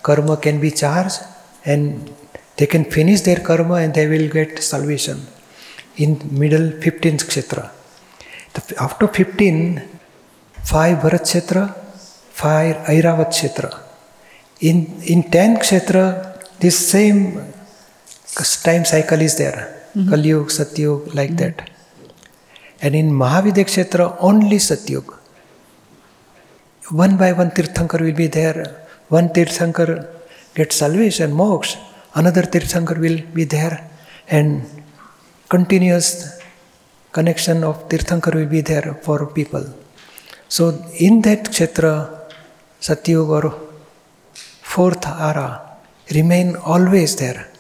karma 0.07 0.38
can 0.45 0.59
be 0.65 0.71
charged 0.83 1.19
and 1.71 1.83
they 2.57 2.67
can 2.74 2.86
finish 2.97 3.21
their 3.27 3.41
karma 3.50 3.75
and 3.83 3.93
they 3.97 4.07
will 4.13 4.29
get 4.38 4.51
salvation 4.74 5.19
in 6.03 6.12
middle 6.43 6.69
15 6.86 7.17
kshetra 7.29 7.65
the, 8.55 8.62
after 8.88 9.07
15 9.07 9.57
five 10.74 10.95
bharat 11.03 11.25
kshetra 11.29 11.65
five 12.41 12.75
Airavat 12.93 13.31
Kshetra. 13.36 13.71
In, 14.69 14.77
in 15.13 15.24
10 15.31 15.57
Kshetra, 15.63 16.05
this 16.59 16.77
same 16.95 17.21
time 18.63 18.86
cycle 18.86 19.21
is 19.21 19.38
there. 19.38 19.59
Kali 20.09 20.29
Yuga, 20.29 20.51
Satyug, 20.57 21.15
like 21.15 21.31
mm-hmm. 21.31 21.57
that. 21.57 21.69
And 22.81 22.96
in 22.96 23.10
Mahavideh 23.12 23.65
Kshetra, 23.65 24.17
only 24.19 24.57
Satyug. 24.57 25.17
One 26.91 27.17
by 27.17 27.34
one 27.34 27.51
Tirthankar 27.51 28.01
will 28.01 28.13
be 28.13 28.27
there. 28.27 28.88
One 29.10 29.29
Tirthankar 29.29 30.07
gets 30.53 30.75
salvation, 30.75 31.31
moksha. 31.31 31.77
Another 32.13 32.43
Tirthankar 32.43 33.00
will 33.00 33.19
be 33.34 33.46
there. 33.46 33.89
And 34.29 34.63
continuous 35.50 36.39
connection 37.12 37.63
of 37.63 37.89
Tirthankar 37.89 38.36
will 38.36 38.46
be 38.46 38.62
there 38.62 38.93
for 39.01 39.25
people. 39.27 39.65
So 40.48 40.69
in 41.00 41.22
that 41.24 41.46
Kshetra, 41.46 42.31
Satyug 42.79 43.29
or 43.29 43.60
fourth 44.62 45.05
ara 45.07 45.62
remain 46.13 46.55
always 46.57 47.15
there. 47.15 47.51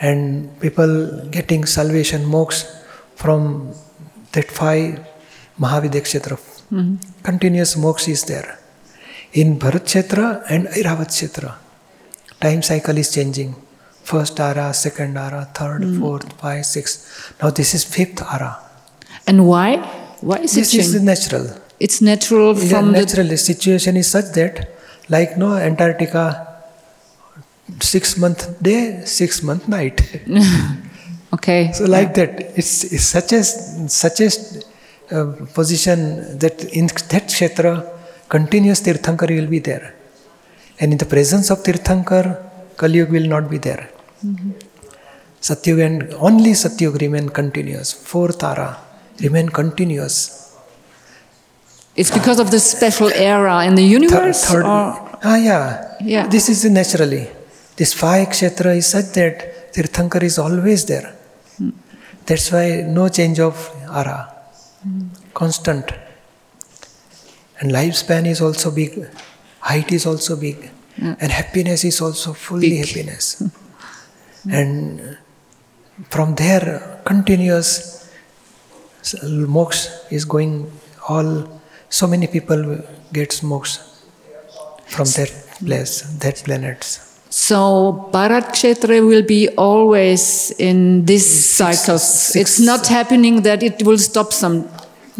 And 0.00 0.58
people 0.60 1.28
getting 1.30 1.66
salvation, 1.66 2.22
moksha 2.22 2.64
from 3.16 3.74
that 4.32 4.50
five 4.50 5.06
Mahavidya 5.60 6.02
Kshetra. 6.06 6.36
mm-hmm. 6.38 6.94
Continuous 7.22 7.74
moksha 7.76 8.10
is 8.16 8.24
there. 8.24 8.58
In 9.32 9.58
Bharat 9.58 9.84
Kshetra 9.90 10.26
and 10.48 10.66
Airavat 10.68 11.08
Kshetra, 11.08 11.54
time 12.40 12.62
cycle 12.62 12.96
is 12.98 13.12
changing. 13.14 13.54
First 14.04 14.40
ara, 14.40 14.72
second 14.72 15.18
ara, 15.18 15.42
third, 15.54 15.82
fourth, 15.98 16.32
five, 16.40 16.64
six. 16.64 17.32
Now 17.42 17.50
this 17.50 17.74
is 17.74 17.84
fifth 17.84 18.22
ara. 18.22 18.52
And 19.26 19.46
why? 19.46 19.76
Why 20.20 20.38
is 20.38 20.54
This 20.54 20.72
it 20.72 20.78
This 20.78 20.94
is 20.94 21.02
natural. 21.02 21.46
It's 21.78 22.00
natural 22.00 22.56
Yeah, 22.56 22.68
from 22.70 22.86
the 22.92 23.00
naturally, 23.00 23.36
situation 23.36 23.96
is 24.02 24.08
such 24.10 24.32
that, 24.38 24.54
like 25.10 25.36
no 25.36 25.50
Antarctica, 25.56 26.24
six 27.80 28.16
month 28.16 28.60
day, 28.62 29.02
six 29.04 29.42
month 29.42 29.68
night. 29.68 30.00
Okay. 31.32 31.72
so 31.72 31.84
like 31.84 32.14
that, 32.14 32.40
it's, 32.56 32.84
it's 32.94 33.04
such 33.04 33.32
a 33.32 33.42
such 33.44 34.20
a 34.20 34.30
uh, 35.16 35.32
position 35.54 36.38
that 36.38 36.64
in 36.80 36.86
that 36.86 37.24
kshetra, 37.28 37.72
continuous 38.28 38.80
tirthankar 38.82 39.28
will 39.38 39.50
be 39.56 39.58
there, 39.58 39.94
and 40.80 40.92
in 40.92 40.98
the 40.98 41.06
presence 41.06 41.50
of 41.50 41.58
tirthankar, 41.62 42.24
Kalyug 42.76 43.10
will 43.10 43.26
not 43.34 43.50
be 43.50 43.58
there. 43.58 43.90
Satyug 45.40 45.84
and 45.84 46.14
only 46.14 46.50
Satyug 46.52 47.00
remain 47.00 47.28
continuous. 47.28 47.92
Four 47.92 48.28
tara 48.32 48.78
remain 49.20 49.48
continuous. 49.48 50.14
It's 51.96 52.10
because 52.10 52.38
of 52.38 52.50
this 52.50 52.64
special 52.70 53.08
era 53.12 53.64
in 53.66 53.74
the 53.74 53.82
Third, 53.82 53.90
universe? 54.02 54.44
third 54.44 54.64
or- 54.64 55.18
ah 55.22 55.36
yeah. 55.36 55.96
Yeah. 56.00 56.26
This 56.28 56.48
is 56.48 56.64
naturally. 56.64 57.28
This 57.76 57.92
five 57.92 58.28
kshetra 58.28 58.76
is 58.76 58.86
such 58.86 59.06
that 59.18 59.72
Tirthankar 59.72 60.22
is 60.22 60.38
always 60.38 60.84
there. 60.86 61.14
That's 62.26 62.52
why 62.52 62.82
no 62.86 63.08
change 63.08 63.40
of 63.40 63.56
ara. 63.90 64.32
Constant. 65.34 65.90
And 67.60 67.70
lifespan 67.72 68.26
is 68.26 68.40
also 68.40 68.70
big. 68.70 69.08
Height 69.60 69.90
is 69.92 70.06
also 70.06 70.36
big. 70.36 70.70
And 71.00 71.30
happiness 71.32 71.84
is 71.84 72.00
also 72.00 72.32
fully 72.32 72.70
Big. 72.70 72.86
happiness. 72.86 73.42
and 74.50 75.16
from 76.10 76.34
there, 76.36 77.00
continuous 77.04 78.08
moksha 79.02 79.90
is 80.12 80.24
going 80.24 80.70
all 81.08 81.60
so 81.88 82.06
many 82.06 82.26
people 82.26 82.78
get 83.12 83.30
moksha 83.42 83.80
from 84.86 85.06
that 85.16 85.32
place 85.64 86.02
that 86.22 86.36
planets 86.44 87.07
So 87.30 88.08
Bharat 88.12 88.52
Kshetra 88.54 89.06
will 89.06 89.22
be 89.22 89.48
always 89.50 90.50
in 90.52 91.04
these 91.04 91.26
cycle. 91.56 91.98
six- 91.98 92.36
it's 92.36 92.60
not 92.60 92.86
happening 92.86 93.42
that 93.42 93.62
it 93.62 93.82
will 93.82 93.98
stop 93.98 94.32
some 94.32 94.68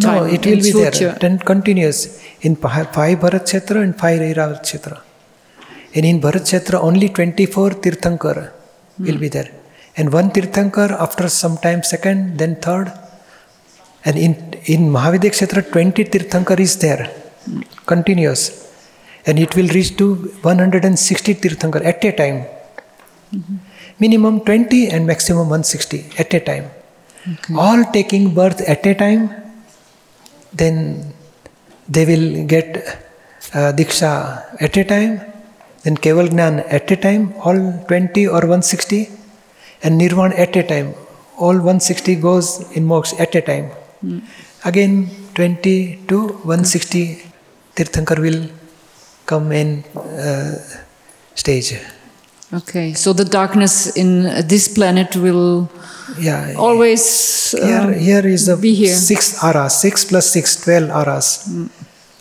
time 0.00 0.24
no 0.24 0.24
it 0.24 0.46
will 0.46 0.56
be 0.56 0.72
future. 0.72 0.90
there 0.90 1.18
then 1.20 1.38
continuous. 1.38 2.22
In 2.40 2.56
five 2.56 2.88
bharat 2.92 3.44
kshetra 3.48 3.82
and 3.82 3.98
five 3.98 4.20
Airavat 4.20 4.62
kshetra. 4.62 5.00
And 5.94 6.04
in 6.06 6.20
bharat 6.20 6.44
kshetra 6.48 6.80
only 6.80 7.08
24 7.08 7.70
tirthankar 7.70 8.52
will 8.98 9.18
be 9.18 9.28
there. 9.28 9.50
And 9.96 10.12
one 10.12 10.30
tirthankar 10.30 10.92
after 10.92 11.28
some 11.28 11.56
time 11.58 11.82
second 11.82 12.38
then 12.38 12.56
third. 12.56 12.92
And 14.04 14.16
in 14.16 14.54
in 14.64 14.90
mahavideh 14.90 15.32
kshetra 15.36 15.70
20 15.70 16.04
tirthankar 16.04 16.58
is 16.60 16.76
there. 16.78 17.10
Continuous 17.86 18.67
and 19.26 19.38
it 19.38 19.54
will 19.56 19.68
reach 19.68 19.96
to 19.96 20.14
160 20.42 21.34
tirthankar 21.34 21.84
at 21.84 22.04
a 22.04 22.12
time. 22.12 22.46
Minimum 23.98 24.40
20 24.40 24.88
and 24.88 25.06
maximum 25.06 25.48
160 25.48 26.04
at 26.18 26.32
a 26.34 26.40
time. 26.40 26.70
All 27.56 27.84
taking 27.92 28.34
birth 28.34 28.60
at 28.68 28.86
a 28.86 28.94
time 28.94 29.30
then 30.52 31.12
they 31.88 32.04
will 32.06 32.46
get 32.46 32.76
uh, 33.54 33.72
diksha 33.72 34.12
at 34.60 34.76
a 34.76 34.84
time 34.84 35.20
then 35.82 35.96
keval 36.04 36.28
gnan 36.30 36.60
at 36.76 36.90
a 36.90 36.96
time 36.96 37.34
all 37.44 37.58
20 37.88 38.26
or 38.28 38.40
160 38.40 39.10
and 39.82 40.00
nirvan 40.00 40.32
at 40.44 40.56
a 40.56 40.62
time. 40.62 40.94
All 41.36 41.54
160 41.54 42.16
goes 42.16 42.48
in 42.76 42.84
moksha 42.92 43.20
at 43.20 43.34
a 43.34 43.42
time. 43.50 43.70
Again 44.64 44.94
20 45.34 46.04
to 46.08 46.18
160 46.44 47.22
tirthankar 47.76 48.18
will 48.24 48.40
come 49.30 49.48
in 49.60 49.70
uh, 49.94 50.56
stage 51.42 51.70
Okay, 52.60 52.94
so 52.94 53.12
the 53.12 53.26
darkness 53.38 53.74
in 54.02 54.10
this 54.52 54.64
planet 54.76 55.10
will 55.24 55.68
yeah 56.18 56.54
always 56.56 57.04
uh, 57.54 57.66
here, 57.66 57.92
here 58.06 58.24
is 58.26 58.46
the 58.48 58.56
be 58.56 58.72
here. 58.74 58.96
six 59.10 59.44
aras, 59.48 59.76
six 59.86 60.06
plus 60.10 60.26
six, 60.36 60.56
twelve 60.64 60.88
aras. 61.00 61.26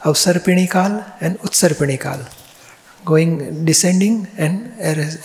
Avsarpinikal 0.07 0.91
and 1.21 1.39
Utsarpinikal. 1.39 2.19
Going 3.03 3.65
descending 3.65 4.27
and 4.37 4.53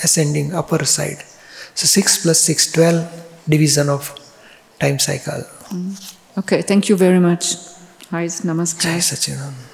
ascending 0.07 0.55
upper 0.55 0.85
side. 0.85 1.21
So 1.75 1.87
six 1.87 2.23
plus 2.23 2.39
six, 2.41 2.71
twelve 2.73 3.03
division 3.49 3.89
of 3.89 4.15
time 4.79 4.99
cycle. 4.99 5.43
Okay, 6.39 6.63
thank 6.63 6.89
you 6.89 6.97
very 6.97 7.21
much. 7.29 7.45
Hi, 8.11 8.27
namaskar. 8.49 8.83
Jai 8.87 8.99
Sachidanand. 9.11 9.72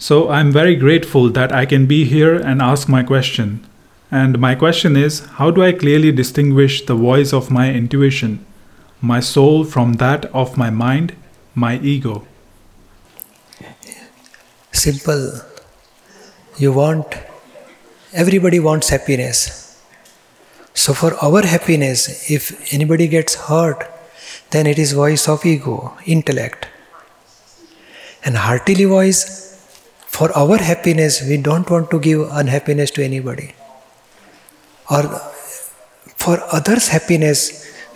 So 0.00 0.30
I'm 0.30 0.50
very 0.50 0.76
grateful 0.76 1.28
that 1.28 1.52
I 1.52 1.66
can 1.66 1.84
be 1.84 2.06
here 2.06 2.34
and 2.34 2.62
ask 2.62 2.88
my 2.88 3.02
question. 3.02 3.66
And 4.10 4.38
my 4.38 4.54
question 4.54 4.96
is 4.96 5.20
how 5.38 5.50
do 5.50 5.62
I 5.62 5.72
clearly 5.72 6.10
distinguish 6.10 6.86
the 6.86 6.94
voice 6.94 7.34
of 7.34 7.50
my 7.50 7.70
intuition, 7.70 8.44
my 9.02 9.20
soul, 9.20 9.62
from 9.64 9.94
that 10.04 10.24
of 10.34 10.56
my 10.56 10.70
mind, 10.70 11.14
my 11.54 11.78
ego? 11.80 12.26
Simple. 14.72 15.42
You 16.56 16.72
want, 16.72 17.06
everybody 18.14 18.58
wants 18.58 18.88
happiness. 18.88 19.84
So 20.72 20.94
for 20.94 21.14
our 21.22 21.42
happiness, 21.42 22.30
if 22.30 22.72
anybody 22.72 23.06
gets 23.06 23.34
hurt, 23.34 23.86
then 24.50 24.66
it 24.66 24.78
is 24.78 24.92
voice 24.92 25.28
of 25.28 25.44
ego, 25.44 25.94
intellect. 26.06 26.68
And 28.24 28.38
heartily 28.38 28.86
voice, 28.86 29.49
for 30.20 30.30
our 30.36 30.58
happiness, 30.58 31.22
we 31.26 31.36
don't 31.38 31.70
want 31.70 31.90
to 31.90 31.98
give 31.98 32.20
unhappiness 32.30 32.90
to 32.90 33.02
anybody. 33.02 33.54
Or 34.90 35.02
for 36.22 36.36
others' 36.52 36.88
happiness, 36.88 37.38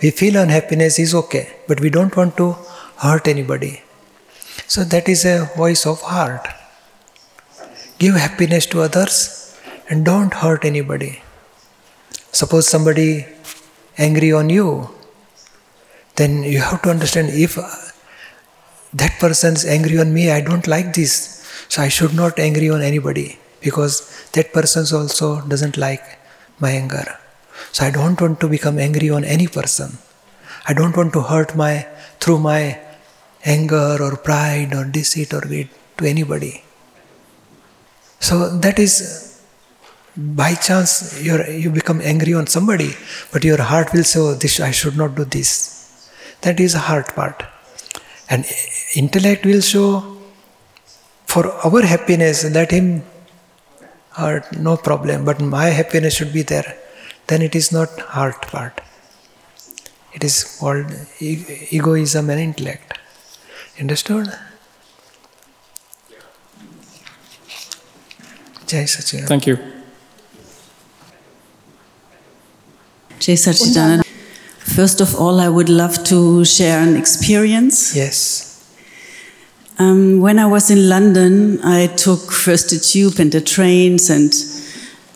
we 0.01 0.09
feel 0.09 0.37
unhappiness 0.37 0.97
is 0.97 1.13
okay, 1.13 1.43
but 1.67 1.79
we 1.81 1.91
don't 1.91 2.15
want 2.17 2.35
to 2.37 2.53
hurt 2.97 3.27
anybody. 3.27 3.83
So 4.65 4.83
that 4.85 5.07
is 5.07 5.23
a 5.23 5.51
voice 5.55 5.85
of 5.85 6.01
heart. 6.01 6.47
Give 7.99 8.15
happiness 8.15 8.65
to 8.67 8.81
others 8.81 9.55
and 9.87 10.03
don't 10.03 10.33
hurt 10.33 10.65
anybody. 10.65 11.21
Suppose 12.31 12.67
somebody 12.67 13.27
angry 13.99 14.31
on 14.33 14.49
you, 14.49 14.89
then 16.15 16.41
you 16.41 16.61
have 16.61 16.81
to 16.81 16.89
understand 16.89 17.29
if 17.29 17.55
that 18.93 19.19
person's 19.19 19.63
angry 19.63 19.99
on 19.99 20.11
me, 20.11 20.31
I 20.31 20.41
don't 20.41 20.65
like 20.65 20.95
this, 20.95 21.34
so 21.69 21.81
I 21.81 21.89
should 21.89 22.13
not 22.13 22.39
angry 22.39 22.69
on 22.69 22.81
anybody 22.81 23.39
because 23.61 24.29
that 24.33 24.53
person 24.53 24.85
also 24.97 25.41
doesn't 25.41 25.77
like 25.77 26.03
my 26.59 26.71
anger. 26.71 27.05
So 27.71 27.85
I 27.85 27.91
don't 27.91 28.19
want 28.19 28.39
to 28.41 28.47
become 28.47 28.77
angry 28.79 29.09
on 29.09 29.23
any 29.23 29.47
person. 29.47 29.97
I 30.67 30.73
don't 30.73 30.95
want 30.95 31.13
to 31.13 31.21
hurt 31.21 31.55
my 31.55 31.87
through 32.19 32.39
my 32.39 32.79
anger 33.43 33.97
or 34.01 34.17
pride 34.17 34.73
or 34.73 34.85
deceit 34.85 35.33
or 35.33 35.41
greed 35.41 35.69
to 35.97 36.05
anybody. 36.05 36.63
So 38.19 38.49
that 38.57 38.79
is 38.79 39.41
by 40.17 40.55
chance 40.55 41.21
you 41.21 41.43
you 41.63 41.69
become 41.69 42.01
angry 42.01 42.33
on 42.33 42.47
somebody, 42.47 42.91
but 43.31 43.43
your 43.43 43.61
heart 43.61 43.93
will 43.93 44.03
say, 44.03 44.19
oh, 44.19 44.33
this 44.33 44.59
I 44.59 44.71
should 44.71 44.97
not 44.97 45.15
do 45.15 45.25
this. 45.25 45.49
That 46.41 46.59
is 46.59 46.73
a 46.73 46.79
heart 46.79 47.13
part. 47.15 47.43
And 48.29 48.45
intellect 48.95 49.45
will 49.45 49.61
show 49.61 50.14
for 51.35 51.51
our 51.67 51.81
happiness, 51.81 52.45
let 52.57 52.71
him 52.71 53.03
hurt, 54.11 54.45
no 54.57 54.77
problem, 54.77 55.25
but 55.25 55.41
my 55.41 55.65
happiness 55.65 56.15
should 56.15 56.31
be 56.31 56.43
there. 56.43 56.77
Then 57.27 57.41
it 57.41 57.55
is 57.55 57.71
not 57.73 57.89
heart 58.15 58.41
part. 58.53 58.79
It 60.13 60.23
is 60.23 60.35
called 60.59 60.85
e- 61.19 61.67
egoism 61.71 62.29
and 62.29 62.39
intellect. 62.39 62.97
Understood? 63.81 64.27
Jai 68.65 68.85
Sachidanand. 68.85 69.27
Thank 69.27 69.47
you. 69.47 69.57
Jai 73.19 73.33
Sachidanand. 73.33 74.05
First 74.59 75.01
of 75.01 75.15
all, 75.19 75.41
I 75.41 75.49
would 75.49 75.69
love 75.69 76.03
to 76.05 76.45
share 76.45 76.79
an 76.79 76.95
experience. 76.95 77.93
Yes. 77.93 78.54
Um, 79.77 80.21
when 80.21 80.39
I 80.39 80.45
was 80.45 80.71
in 80.71 80.87
London, 80.87 81.59
I 81.61 81.87
took 81.87 82.31
first 82.31 82.69
the 82.69 82.79
tube 82.79 83.19
and 83.19 83.29
the 83.29 83.41
trains, 83.41 84.09
and 84.09 84.33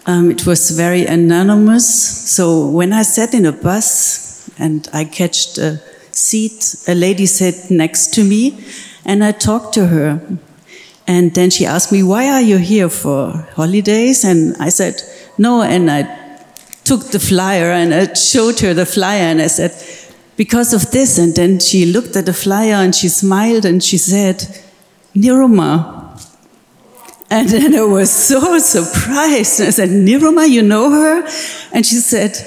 um, 0.05 0.31
it 0.31 0.45
was 0.45 0.71
very 0.71 1.05
anonymous. 1.05 1.87
So 2.29 2.67
when 2.67 2.91
I 2.91 3.03
sat 3.03 3.33
in 3.33 3.45
a 3.45 3.53
bus 3.53 4.49
and 4.59 4.85
I 4.91 5.05
catched 5.05 5.57
a 5.57 5.81
seat, 6.11 6.75
a 6.89 6.95
lady 6.95 7.25
sat 7.25 7.71
next 7.71 8.13
to 8.15 8.23
me, 8.25 8.61
and 9.05 9.23
I 9.23 9.31
talked 9.31 9.73
to 9.75 9.87
her. 9.87 10.21
And 11.07 11.33
then 11.33 11.49
she 11.49 11.65
asked 11.65 11.93
me, 11.93 12.03
Why 12.03 12.27
are 12.27 12.41
you 12.41 12.57
here 12.57 12.89
for 12.89 13.31
holidays? 13.55 14.25
And 14.25 14.57
I 14.59 14.69
said, 14.69 15.01
No. 15.37 15.61
And 15.61 15.89
I 15.89 16.03
took 16.83 17.11
the 17.11 17.19
flyer 17.19 17.71
and 17.71 17.93
I 17.93 18.13
showed 18.13 18.59
her 18.59 18.73
the 18.73 18.85
flyer 18.85 19.23
and 19.23 19.41
I 19.41 19.47
said, 19.47 19.71
Because 20.39 20.73
of 20.73 20.89
this. 20.91 21.17
And 21.17 21.35
then 21.35 21.59
she 21.59 21.85
looked 21.85 22.15
at 22.15 22.25
the 22.25 22.31
flyer 22.31 22.75
and 22.75 22.95
she 22.95 23.09
smiled 23.09 23.65
and 23.65 23.83
she 23.83 23.97
said, 23.97 24.37
Niruma. 25.13 25.97
And 27.29 27.49
then 27.49 27.75
I 27.75 27.83
was 27.83 28.09
so 28.09 28.57
surprised. 28.75 29.59
I 29.59 29.71
said, 29.71 29.89
Niruma, 29.89 30.49
you 30.49 30.61
know 30.61 30.91
her? 30.91 31.27
And 31.73 31.85
she 31.85 31.95
said, 31.95 32.37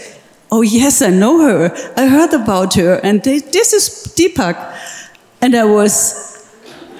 Oh, 0.50 0.62
yes, 0.62 1.02
I 1.02 1.10
know 1.10 1.42
her. 1.42 1.70
I 1.94 2.06
heard 2.06 2.32
about 2.32 2.72
her. 2.74 2.94
And 3.04 3.22
they, 3.24 3.40
this 3.40 3.74
is 3.74 4.14
Deepak. 4.16 4.56
And 5.42 5.54
I 5.54 5.64
was 5.64 6.48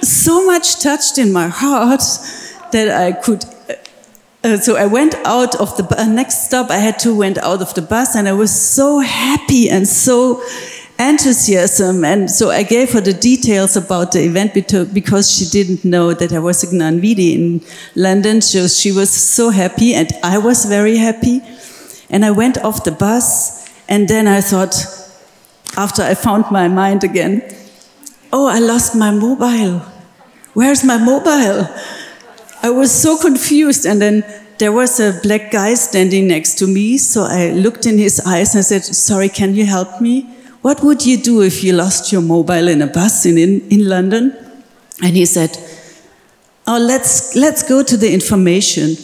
so 0.03 0.45
much 0.45 0.83
touched 0.83 1.17
in 1.17 1.33
my 1.33 1.49
heart 1.49 2.03
that 2.73 2.91
I 2.91 3.13
could. 3.13 3.47
Uh, 4.45 4.59
so 4.59 4.77
I 4.77 4.85
went 4.85 5.15
out 5.25 5.55
of 5.55 5.75
the 5.79 5.85
bu- 5.85 6.13
next 6.13 6.49
stop. 6.49 6.71
I 6.71 6.79
had 6.79 6.99
to 6.99 7.17
went 7.17 7.39
out 7.39 7.63
of 7.63 7.73
the 7.73 7.83
bus, 7.83 8.15
and 8.15 8.29
I 8.29 8.33
was 8.33 8.51
so 8.51 8.99
happy 8.99 9.71
and 9.71 9.87
so 9.87 10.43
enthusiasm. 11.09 12.05
And 12.05 12.31
so 12.31 12.51
I 12.51 12.63
gave 12.63 12.93
her 12.93 13.01
the 13.01 13.13
details 13.13 13.77
about 13.77 14.13
the 14.13 14.25
event 14.25 14.55
because 14.55 15.31
she 15.31 15.45
didn't 15.47 15.85
know 15.85 16.15
that 16.15 16.33
I 16.33 16.39
was 16.39 16.63
a 16.63 16.67
Gnanvidhi 16.69 17.35
in 17.35 17.61
London. 17.95 18.41
So 18.41 18.67
she 18.69 18.93
was 18.93 19.11
so 19.11 19.51
happy, 19.51 19.95
and 19.95 20.11
I 20.23 20.39
was 20.39 20.65
very 20.65 20.97
happy. 20.97 21.41
And 22.11 22.25
I 22.25 22.31
went 22.31 22.59
off 22.59 22.85
the 22.85 22.93
bus, 22.93 23.69
and 23.89 24.09
then 24.09 24.27
I 24.27 24.41
thought, 24.41 24.75
after 25.77 26.03
I 26.03 26.15
found 26.15 26.51
my 26.51 26.69
mind 26.69 27.05
again, 27.05 27.43
oh, 28.33 28.47
I 28.47 28.59
lost 28.59 28.95
my 28.95 29.11
mobile. 29.11 29.81
Where's 30.55 30.85
my 30.85 30.99
mobile? 30.99 31.69
I 32.63 32.71
was 32.71 32.93
so 32.93 33.17
confused. 33.17 33.87
And 33.87 34.01
then 34.01 34.25
there 34.59 34.73
was 34.73 35.01
a 35.01 35.19
black 35.23 35.51
guy 35.51 35.75
standing 35.75 36.29
next 36.29 36.59
to 36.59 36.67
me. 36.67 36.99
So 36.99 37.23
I 37.23 37.51
looked 37.53 37.87
in 37.87 37.99
his 37.99 38.21
eyes 38.21 38.55
and 38.55 38.61
I 38.61 38.63
said, 38.63 38.85
Sorry, 38.85 39.29
can 39.29 39.55
you 39.55 39.65
help 39.65 40.01
me? 40.01 40.29
What 40.63 40.83
would 40.83 41.05
you 41.05 41.17
do 41.17 41.43
if 41.43 41.63
you 41.63 41.73
lost 41.73 42.13
your 42.13 42.23
mobile 42.23 42.69
in 42.69 42.83
a 42.83 42.87
bus 42.87 43.27
in, 43.27 43.37
in, 43.37 43.69
in 43.69 43.89
London? 43.89 44.37
And 45.03 45.17
he 45.17 45.27
said, 45.27 45.59
Oh, 46.67 46.79
let's, 46.79 47.35
let's 47.35 47.63
go 47.69 47.83
to 47.83 47.97
the 47.97 48.13
information. 48.13 48.95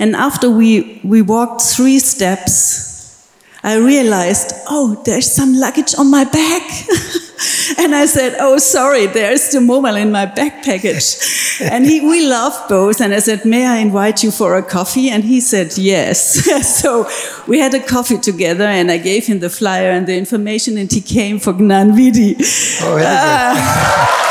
And 0.00 0.16
after 0.16 0.50
we, 0.50 1.00
we 1.04 1.22
walked 1.22 1.62
three 1.62 2.00
steps, 2.00 3.30
I 3.62 3.76
realized, 3.76 4.52
oh, 4.68 5.00
there's 5.04 5.30
some 5.30 5.54
luggage 5.54 5.94
on 5.96 6.10
my 6.10 6.24
back. 6.24 6.62
and 7.78 7.94
I 7.94 8.06
said, 8.06 8.36
oh, 8.38 8.58
sorry, 8.58 9.06
there's 9.06 9.50
the 9.50 9.60
mobile 9.60 9.96
in 9.96 10.12
my 10.12 10.26
back 10.26 10.62
package. 10.62 11.16
and 11.60 11.86
he, 11.86 12.00
we 12.00 12.26
laughed 12.26 12.68
both. 12.68 13.00
And 13.00 13.14
I 13.14 13.20
said, 13.20 13.44
may 13.44 13.66
I 13.66 13.78
invite 13.78 14.22
you 14.22 14.30
for 14.30 14.56
a 14.56 14.62
coffee? 14.62 15.08
And 15.10 15.24
he 15.24 15.40
said, 15.40 15.76
yes. 15.78 16.80
so 16.80 17.08
we 17.46 17.58
had 17.58 17.74
a 17.74 17.80
coffee 17.80 18.18
together 18.18 18.64
and 18.64 18.90
I 18.90 18.98
gave 18.98 19.26
him 19.26 19.40
the 19.40 19.50
flyer 19.50 19.90
and 19.90 20.06
the 20.06 20.16
information 20.16 20.76
and 20.76 20.90
he 20.90 21.00
came 21.00 21.38
for 21.38 21.52
Gnanvidhi. 21.54 22.36
Oh. 22.82 22.98
Ah. 23.02 24.26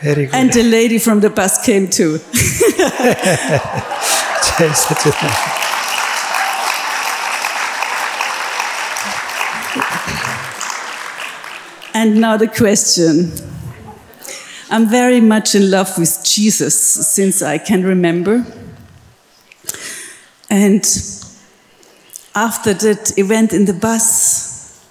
Very 0.00 0.26
good. 0.26 0.34
And 0.34 0.52
the 0.52 0.62
lady 0.62 0.98
from 0.98 1.20
the 1.20 1.30
bus 1.30 1.64
came 1.64 1.88
too. 1.88 2.18
Jai 4.58 4.68
Sachidanand. 4.72 5.34
And 11.94 12.20
now 12.20 12.36
the 12.36 12.48
question. 12.48 13.32
I'm 14.70 14.88
very 14.88 15.20
much 15.20 15.54
in 15.54 15.70
love 15.70 15.98
with 15.98 16.24
Jesus 16.24 16.76
since 16.76 17.42
I 17.42 17.58
can 17.58 17.84
remember. 17.84 18.44
And 20.50 20.84
after 22.34 22.74
that 22.74 23.12
event 23.16 23.52
in 23.52 23.64
the 23.66 23.72
bus, 23.72 24.84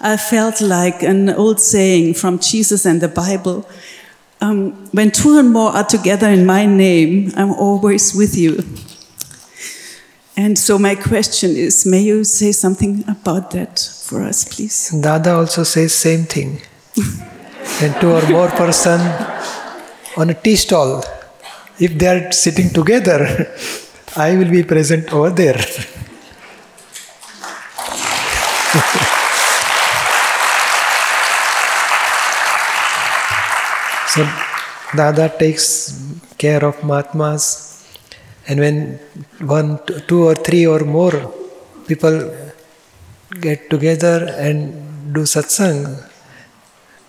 I 0.00 0.16
felt 0.16 0.60
like 0.60 1.02
an 1.02 1.30
old 1.30 1.60
saying 1.60 2.14
from 2.14 2.38
Jesus 2.38 2.84
and 2.86 3.00
the 3.00 3.08
Bible 3.08 3.66
um, 4.40 4.72
when 4.92 5.10
two 5.10 5.38
and 5.38 5.52
more 5.52 5.70
are 5.70 5.84
together 5.84 6.28
in 6.28 6.46
my 6.46 6.64
name, 6.66 7.30
I'm 7.36 7.52
always 7.52 8.14
with 8.14 8.36
you. 8.36 8.64
And 10.40 10.56
so, 10.58 10.78
my 10.78 10.94
question 10.94 11.50
is 11.54 11.84
may 11.84 12.00
you 12.00 12.24
say 12.24 12.52
something 12.52 13.04
about 13.06 13.50
that 13.50 13.78
for 14.06 14.22
us, 14.22 14.38
please? 14.48 14.88
Dada 14.88 15.34
also 15.34 15.64
says 15.64 15.92
same 15.92 16.24
thing. 16.24 16.62
and 17.82 17.92
two 18.00 18.10
or 18.10 18.26
more 18.30 18.48
person 18.48 19.00
on 20.16 20.30
a 20.30 20.34
tea 20.34 20.56
stall, 20.56 21.04
if 21.78 21.92
they 21.98 22.06
are 22.06 22.32
sitting 22.32 22.70
together, 22.70 23.52
I 24.16 24.34
will 24.38 24.50
be 24.50 24.62
present 24.62 25.12
over 25.12 25.28
there. 25.28 25.58
so 34.12 34.24
Dada 34.96 35.28
takes 35.38 35.92
care 36.38 36.64
of 36.64 36.82
Mahatmas, 36.82 37.69
and 38.48 38.58
when 38.60 38.98
one, 39.40 39.78
two, 40.08 40.24
or 40.24 40.34
three 40.34 40.66
or 40.66 40.80
more 40.80 41.32
people 41.86 42.16
get 43.40 43.68
together 43.70 44.26
and 44.38 45.12
do 45.14 45.20
satsang, 45.22 45.78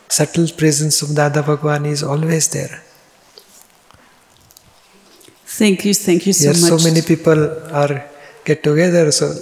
subtle 0.08 0.48
presence 0.58 1.02
of 1.02 1.16
Dada 1.16 1.42
Bhagwan 1.44 1.86
is 1.86 2.04
always 2.04 2.50
there. 2.50 2.82
Thank 5.46 5.86
you, 5.86 5.94
thank 5.94 6.26
you 6.26 6.34
so 6.34 6.52
Here 6.52 6.62
much. 6.62 6.82
so 6.82 6.90
many 6.90 7.02
people 7.02 7.40
are 7.74 8.10
get 8.46 8.64
together, 8.64 9.12
so 9.12 9.34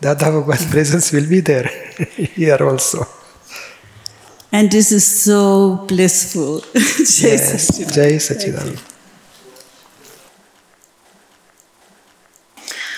Dada 0.00 0.26
Bhagwan's 0.30 0.66
presence 0.74 1.12
will 1.12 1.28
be 1.28 1.40
there 1.40 1.68
here 2.16 2.58
also. 2.60 3.04
And 4.52 4.70
this 4.70 4.92
is 4.92 5.04
so 5.06 5.84
blissful. 5.88 6.60
Jai 6.74 7.36
Yes. 7.36 7.70
Satchidananda. 7.70 8.76
Jai. 8.76 8.95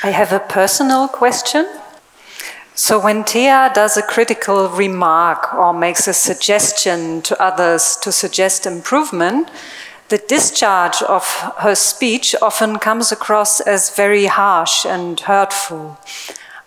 I 0.03 0.11
have 0.11 0.33
a 0.33 0.39
personal 0.39 1.09
question. 1.09 1.67
So, 2.75 3.01
when 3.01 3.25
Thea 3.25 3.73
does 3.75 3.97
a 3.97 4.03
critical 4.03 4.69
remark 4.69 5.53
or 5.53 5.73
makes 5.73 6.07
a 6.07 6.13
suggestion 6.13 7.21
to 7.23 7.43
others 7.43 7.97
to 8.03 8.13
suggest 8.13 8.65
improvement, 8.65 9.51
the 10.09 10.19
discharge 10.19 11.03
of 11.03 11.25
her 11.59 11.75
speech 11.75 12.37
often 12.41 12.79
comes 12.79 13.11
across 13.11 13.61
as 13.61 13.97
very 13.97 14.27
harsh 14.27 14.87
and 14.87 15.19
hurtful. 15.19 15.99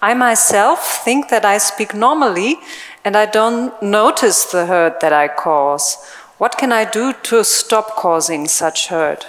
I 0.01 0.13
myself 0.13 1.01
think 1.05 1.29
that 1.29 1.45
I 1.45 1.57
speak 1.57 1.93
normally 1.93 2.57
and 3.05 3.15
I 3.15 3.25
don't 3.27 3.81
notice 3.81 4.43
the 4.43 4.65
hurt 4.65 4.99
that 4.99 5.13
I 5.13 5.29
cause. 5.29 5.97
What 6.37 6.57
can 6.57 6.73
I 6.73 6.83
do 6.83 7.13
to 7.23 7.45
stop 7.45 7.95
causing 7.95 8.49
such 8.49 8.87
hurt? 8.87 9.25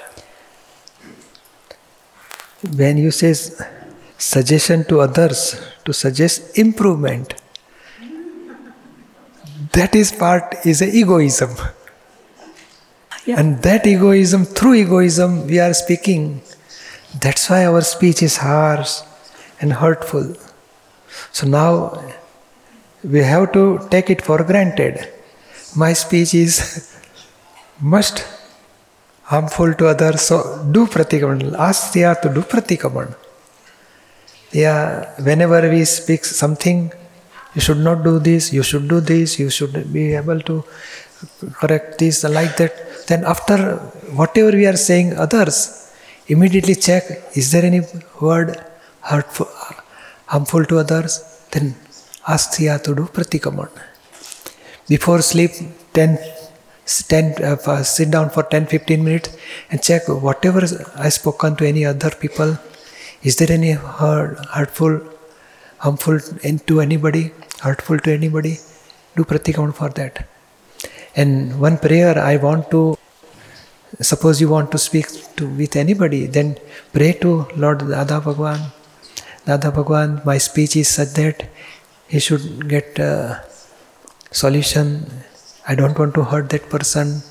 When 2.76 2.96
you 2.98 3.12
say 3.12 3.34
suggestion 4.22 4.84
to 4.84 5.00
others 5.00 5.60
to 5.84 5.92
suggest 5.92 6.56
improvement, 6.56 7.34
that 9.72 9.94
is 9.94 10.12
part 10.12 10.54
is 10.64 10.80
a 10.80 10.88
egoism. 10.88 11.50
And 13.26 13.62
that 13.62 13.86
egoism, 13.86 14.44
through 14.44 14.74
egoism, 14.74 15.46
we 15.46 15.58
are 15.60 15.74
speaking. 15.74 16.42
That's 17.20 17.48
why 17.50 17.66
our 17.66 17.80
speech 17.82 18.22
is 18.22 18.36
harsh 18.36 19.00
and 19.60 19.72
hurtful. 19.72 20.34
So 21.32 21.46
now 21.46 22.02
we 23.04 23.20
have 23.20 23.52
to 23.52 23.86
take 23.90 24.10
it 24.10 24.22
for 24.22 24.42
granted. 24.44 25.08
My 25.76 25.92
speech 25.92 26.34
is 26.34 26.96
must 27.80 28.24
harmful 29.24 29.74
to 29.74 29.86
others, 29.88 30.22
so 30.22 30.36
do 30.70 30.86
pratikraman. 30.86 31.56
Ask 31.58 31.92
Thea 31.92 32.16
to 32.22 32.28
do 32.28 32.42
pratikraman. 32.42 33.14
Yeah, 34.52 35.10
whenever 35.22 35.60
we 35.70 35.84
speak 35.84 36.24
something, 36.24 36.92
you 37.54 37.60
should 37.60 37.78
not 37.78 38.02
do 38.04 38.18
this, 38.18 38.52
you 38.52 38.62
should 38.62 38.86
do 38.88 39.00
this, 39.00 39.38
you 39.38 39.48
should 39.48 39.92
be 39.92 40.14
able 40.14 40.40
to 40.40 40.64
correct 41.54 41.98
this, 41.98 42.24
like 42.24 42.56
that. 42.58 43.06
Then 43.06 43.24
after 43.24 43.76
whatever 44.20 44.50
we 44.50 44.66
are 44.66 44.76
saying 44.76 45.16
others, 45.16 45.56
immediately 46.26 46.74
check, 46.74 47.04
is 47.34 47.50
there 47.52 47.64
any 47.64 47.80
word 48.20 48.62
hurtful, 49.00 49.48
harmful 50.26 50.64
to 50.66 50.78
others? 50.78 51.46
Then 51.50 51.74
ask 52.28 52.52
Thea 52.52 52.78
to 52.80 52.94
do 52.94 53.04
pratikraman. 53.04 53.70
Before 54.86 55.22
sleep, 55.22 55.52
10, 55.94 56.18
10 57.08 57.42
uh, 57.42 57.82
sit 57.82 58.10
down 58.10 58.28
for 58.28 58.42
10 58.42 58.66
15 58.66 59.02
minutes 59.02 59.36
and 59.70 59.82
check 59.82 60.02
whatever 60.08 60.62
I 60.96 61.08
spoken 61.08 61.56
to 61.56 61.66
any 61.66 61.86
other 61.86 62.10
people. 62.10 62.58
Is 63.22 63.36
there 63.36 63.52
any 63.52 63.72
hurt, 63.72 64.44
hurtful, 64.46 65.00
harmful 65.78 66.18
to 66.18 66.80
anybody, 66.80 67.32
hurtful 67.60 67.98
to 68.00 68.12
anybody? 68.12 68.58
Do 69.16 69.24
pratikraman 69.24 69.74
for 69.74 69.90
that. 69.90 70.26
And 71.14 71.60
one 71.60 71.78
prayer 71.78 72.18
I 72.18 72.36
want 72.36 72.70
to 72.72 72.96
suppose 74.00 74.40
you 74.40 74.48
want 74.48 74.72
to 74.72 74.78
speak 74.78 75.06
to 75.36 75.46
with 75.46 75.76
anybody, 75.76 76.26
then 76.26 76.56
pray 76.92 77.12
to 77.12 77.46
Lord 77.56 77.80
Dada 77.80 78.20
Bhagwan. 78.20 78.58
Dada 79.44 79.70
Bhagwan, 79.70 80.22
my 80.24 80.38
speech 80.38 80.76
is 80.76 80.88
such 80.88 81.10
that 81.10 81.48
he 82.08 82.18
should 82.18 82.68
get 82.68 82.98
solution. 84.30 85.06
I 85.68 85.74
don't 85.74 85.96
want 85.96 86.14
to 86.14 86.24
hurt 86.24 86.48
that 86.50 86.68
person. 86.70 87.22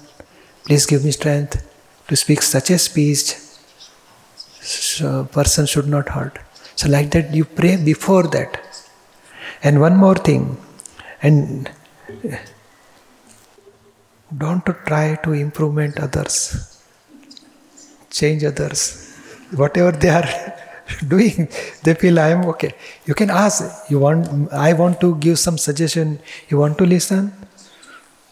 Please 0.65 0.85
give 0.85 1.03
me 1.03 1.11
strength 1.11 1.67
to 2.07 2.15
speak 2.15 2.41
such 2.43 2.69
a 2.69 2.77
speech. 2.77 3.33
So 4.61 5.21
uh, 5.21 5.23
person 5.25 5.65
should 5.65 5.87
not 5.87 6.09
hurt. 6.09 6.37
So 6.75 6.87
like 6.87 7.11
that, 7.11 7.33
you 7.33 7.45
pray 7.45 7.77
before 7.83 8.23
that. 8.23 8.61
And 9.63 9.79
one 9.81 9.97
more 9.97 10.15
thing, 10.15 10.57
and 11.21 11.69
uh, 12.09 12.37
don't 14.35 14.65
try 14.87 15.15
to 15.23 15.33
improvement 15.33 15.99
others, 15.99 16.81
change 18.09 18.43
others. 18.43 19.17
Whatever 19.55 19.91
they 19.91 20.09
are 20.09 20.29
doing, 21.07 21.49
they 21.83 21.93
feel 21.95 22.19
I 22.19 22.29
am 22.29 22.45
okay. 22.45 22.73
You 23.05 23.13
can 23.13 23.29
ask. 23.29 23.89
You 23.89 23.99
want? 23.99 24.51
I 24.51 24.73
want 24.73 24.99
to 25.01 25.15
give 25.15 25.37
some 25.37 25.57
suggestion. 25.57 26.19
You 26.49 26.57
want 26.57 26.77
to 26.79 26.85
listen? 26.85 27.33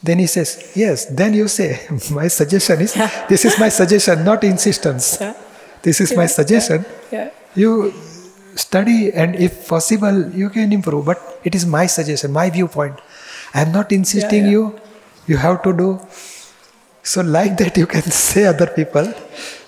Then 0.01 0.19
he 0.19 0.27
says, 0.27 0.71
yes. 0.75 1.05
Then 1.05 1.33
you 1.33 1.47
say, 1.47 1.85
my 2.11 2.27
suggestion 2.27 2.81
is, 2.81 2.93
this 3.29 3.45
is 3.45 3.59
my 3.59 3.69
suggestion, 3.69 4.23
not 4.23 4.43
insistence. 4.43 5.21
This 5.81 6.01
is 6.01 6.15
my 6.15 6.25
suggestion. 6.25 6.85
Yeah. 7.11 7.29
You 7.55 7.93
study 8.55 9.11
and 9.13 9.35
if 9.35 9.67
possible, 9.67 10.29
you 10.31 10.49
can 10.49 10.71
improve. 10.73 11.05
But 11.05 11.39
it 11.43 11.55
is 11.55 11.65
my 11.65 11.85
suggestion, 11.85 12.31
my 12.31 12.49
viewpoint. 12.49 12.99
I 13.53 13.61
am 13.61 13.71
not 13.71 13.91
insisting 13.91 14.47
you, 14.47 14.79
you 15.27 15.37
have 15.37 15.63
to 15.63 15.73
do. 15.73 15.99
So 17.03 17.21
like 17.21 17.57
that 17.57 17.77
you 17.77 17.87
can 17.87 18.01
say 18.25 18.45
other 18.45 18.67
people, 18.67 19.13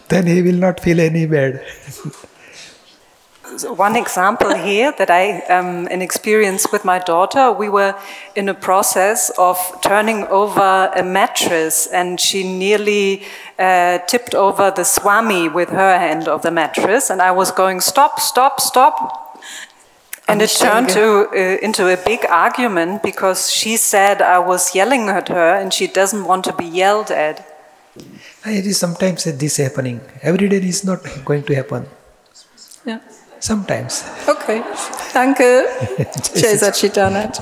then 0.09 0.27
he 0.27 0.41
will 0.41 0.61
not 0.67 0.79
feel 0.79 0.99
any 0.99 1.25
bad. 1.25 1.65
One 3.51 3.97
example 3.97 4.55
here 4.55 4.93
that 4.97 5.09
I, 5.09 5.41
um, 5.47 5.87
an 5.91 6.01
experience 6.01 6.71
with 6.71 6.85
my 6.85 6.99
daughter, 6.99 7.51
we 7.51 7.67
were 7.67 7.95
in 8.33 8.47
a 8.47 8.53
process 8.53 9.29
of 9.37 9.57
turning 9.83 10.23
over 10.27 10.89
a 10.95 11.03
mattress 11.03 11.87
and 11.87 12.17
she 12.17 12.43
nearly 12.43 13.23
uh, 13.59 13.99
tipped 14.07 14.35
over 14.35 14.71
the 14.71 14.85
Swami 14.85 15.49
with 15.49 15.69
her 15.69 15.99
hand 15.99 16.29
of 16.29 16.43
the 16.43 16.51
mattress 16.51 17.09
and 17.09 17.21
I 17.21 17.31
was 17.31 17.51
going, 17.51 17.81
stop, 17.81 18.21
stop, 18.21 18.61
stop. 18.61 19.37
And 20.29 20.41
it 20.41 20.51
turned 20.51 20.87
to, 20.89 21.27
uh, 21.31 21.57
into 21.61 21.91
a 21.91 21.97
big 21.97 22.25
argument 22.29 23.03
because 23.03 23.51
she 23.51 23.75
said 23.75 24.21
I 24.21 24.39
was 24.39 24.73
yelling 24.73 25.09
at 25.09 25.27
her 25.27 25.55
and 25.55 25.73
she 25.73 25.87
doesn't 25.87 26.23
want 26.23 26.45
to 26.45 26.53
be 26.53 26.65
yelled 26.65 27.11
at. 27.11 27.45
It 28.45 28.65
is 28.65 28.79
sometimes 28.79 29.25
this 29.25 29.57
happening. 29.57 29.99
Every 30.21 30.47
day 30.47 30.57
is 30.57 30.85
not 30.85 30.99
going 31.25 31.43
to 31.43 31.53
happen. 31.53 31.85
Yeah. 32.85 32.99
Sometimes. 33.41 34.05
Okay. 34.27 34.61
Danke. 35.13 35.65
Jai 36.35 36.55
Satchitanand. 36.57 37.41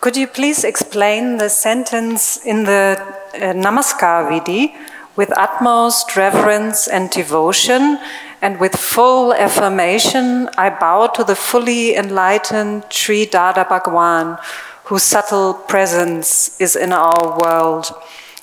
Could 0.00 0.16
you 0.16 0.28
please 0.28 0.62
explain 0.62 1.38
the 1.38 1.50
sentence 1.50 2.38
in 2.46 2.62
the 2.62 2.96
uh, 3.34 3.52
Namaskar 3.54 4.30
Vidhi 4.30 4.72
with 5.16 5.36
utmost 5.36 6.16
reverence 6.16 6.86
and 6.86 7.10
devotion 7.10 7.98
and 8.40 8.60
with 8.60 8.76
full 8.76 9.34
affirmation 9.34 10.48
I 10.56 10.70
bow 10.70 11.08
to 11.08 11.24
the 11.24 11.34
fully 11.34 11.96
enlightened 11.96 12.84
Sri 12.88 13.26
Dada 13.26 13.66
Bhagwan 13.68 14.38
whose 14.84 15.02
subtle 15.02 15.54
presence 15.54 16.58
is 16.60 16.76
in 16.76 16.92
our 16.92 17.36
world. 17.36 17.92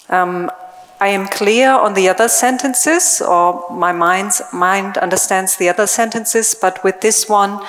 Um, 0.10 0.52
I 1.00 1.10
am 1.10 1.28
clear 1.28 1.70
on 1.72 1.94
the 1.94 2.08
other 2.08 2.30
sentences, 2.30 3.22
or 3.22 3.68
my 3.70 3.92
mind's, 3.92 4.42
mind 4.54 4.98
understands 4.98 5.58
the 5.58 5.70
other 5.70 5.88
sentences, 5.88 6.56
but 6.56 6.84
with 6.84 7.02
this 7.02 7.28
one, 7.28 7.60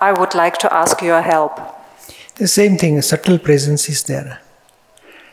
I 0.00 0.12
would 0.12 0.34
like 0.34 0.58
to 0.58 0.74
ask 0.74 1.00
your 1.00 1.22
help. 1.22 1.60
The 2.36 2.48
same 2.48 2.76
thing, 2.76 3.00
subtle 3.00 3.38
presence 3.38 3.88
is 3.88 4.02
there. 4.02 4.40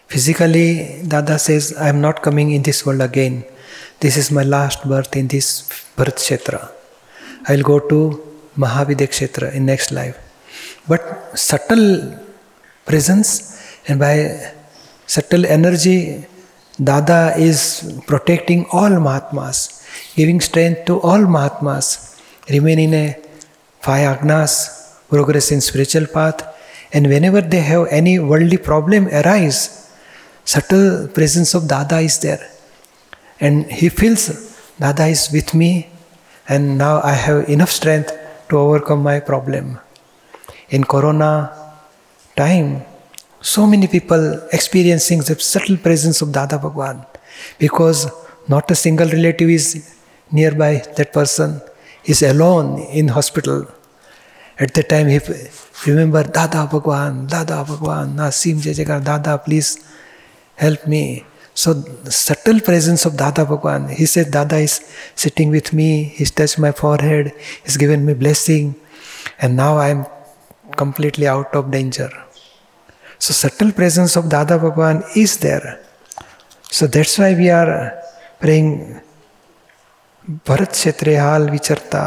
Physically, 0.08 1.02
Dada 1.08 1.40
says, 1.40 1.74
I 1.76 1.90
am 1.90 2.00
not 2.00 2.22
coming 2.22 2.52
in 2.52 2.62
this 2.62 2.86
world 2.86 3.02
again. 3.02 3.44
This 4.00 4.18
is 4.18 4.30
my 4.30 4.44
last 4.44 4.88
birth 4.88 5.16
in 5.16 5.28
this 5.28 5.68
birth 5.96 6.18
kshetra. 6.18 6.72
I 7.48 7.56
will 7.56 7.64
go 7.64 7.80
to 7.80 8.22
Mahavideh 8.58 9.08
kshetra 9.08 9.54
in 9.56 9.66
next 9.66 9.92
life. 9.92 10.18
But 10.88 11.02
subtle 11.34 12.20
presence 12.86 13.30
and 13.88 14.00
by 14.00 14.54
subtle 15.08 15.46
energy, 15.46 16.26
Dada 16.80 17.34
is 17.38 18.02
protecting 18.08 18.66
all 18.72 18.90
Mahatmas, 19.00 19.86
giving 20.16 20.40
strength 20.40 20.86
to 20.86 21.00
all 21.02 21.20
Mahatmas, 21.20 22.20
remain 22.50 22.80
in 22.80 22.94
a 22.94 23.18
five 23.80 24.20
agnas, 24.20 24.98
progress 25.10 25.52
in 25.52 25.60
spiritual 25.62 26.08
path, 26.08 26.42
and 26.94 27.08
whenever 27.08 27.42
they 27.42 27.60
have 27.60 27.88
any 27.90 28.20
worldly 28.20 28.58
problem 28.58 29.08
arise, 29.08 29.92
subtle 30.46 31.08
presence 31.10 31.54
of 31.54 31.68
Dada 31.68 32.00
is 32.00 32.20
there. 32.20 32.50
And 33.40 33.66
he 33.72 33.90
feels 33.90 34.24
Dada 34.80 35.08
is 35.08 35.30
with 35.32 35.54
me, 35.54 35.90
and 36.48 36.78
now 36.78 37.02
I 37.02 37.14
have 37.14 37.50
enough 37.50 37.72
strength 37.72 38.12
to 38.50 38.58
overcome 38.58 39.04
my 39.04 39.20
problem. 39.20 39.80
In 40.70 40.84
Corona 40.86 41.52
time, 42.36 42.86
So 43.42 43.66
many 43.66 43.88
people 43.88 44.40
experiencing 44.54 45.20
the 45.20 45.36
subtle 45.40 45.78
presence 45.78 46.22
of 46.22 46.32
Dada 46.32 46.60
Bhagwan 46.60 47.04
because 47.58 48.08
not 48.48 48.70
a 48.70 48.76
single 48.76 49.10
relative 49.10 49.50
is 49.50 49.98
nearby 50.32 50.84
that 50.96 51.12
person 51.12 51.60
is 52.06 52.22
alone 52.22 52.80
in 52.92 53.08
hospital. 53.08 53.66
At 54.60 54.76
that 54.76 54.90
time 54.90 55.08
he 55.08 55.20
remember 55.88 56.24
Dada 56.24 56.68
Bhagwan, 56.72 57.26
Dada 57.26 57.66
Bhagwan, 57.68 58.16
Nasim 58.16 58.58
Jajagar, 58.62 59.04
Dada 59.04 59.40
please 59.40 59.84
help 60.56 60.86
me. 60.86 61.26
So 61.56 61.74
subtle 62.06 62.60
presence 62.60 63.06
of 63.06 63.18
Dada 63.18 63.44
Bhagwan. 63.44 63.90
He 63.90 64.06
said 64.06 64.30
Dada 64.30 64.58
is 64.58 64.88
sitting 65.16 65.50
with 65.50 65.74
me, 65.74 66.04
he's 66.04 66.30
touched 66.30 66.60
my 66.60 66.72
forehead, 66.72 67.34
he's 67.64 67.76
given 67.76 68.06
me 68.06 68.14
blessing, 68.14 68.76
and 69.40 69.56
now 69.56 69.80
I'm 69.80 70.06
completely 70.78 71.28
out 71.28 71.56
of 71.56 71.72
danger. 71.72 72.12
So 73.22 73.34
subtle 73.34 73.72
presence 73.72 74.16
of 74.16 74.30
Dada 74.30 74.58
Bhagavan 74.58 75.04
is 75.16 75.38
there. 75.38 75.80
So 76.64 76.88
that's 76.88 77.20
why 77.20 77.34
we 77.42 77.50
are 77.52 77.74
praying 78.42 78.70
Bharat 80.48 80.72
क्षेत्र 80.72 81.16
हाल 81.18 81.50
विचरता 81.50 82.04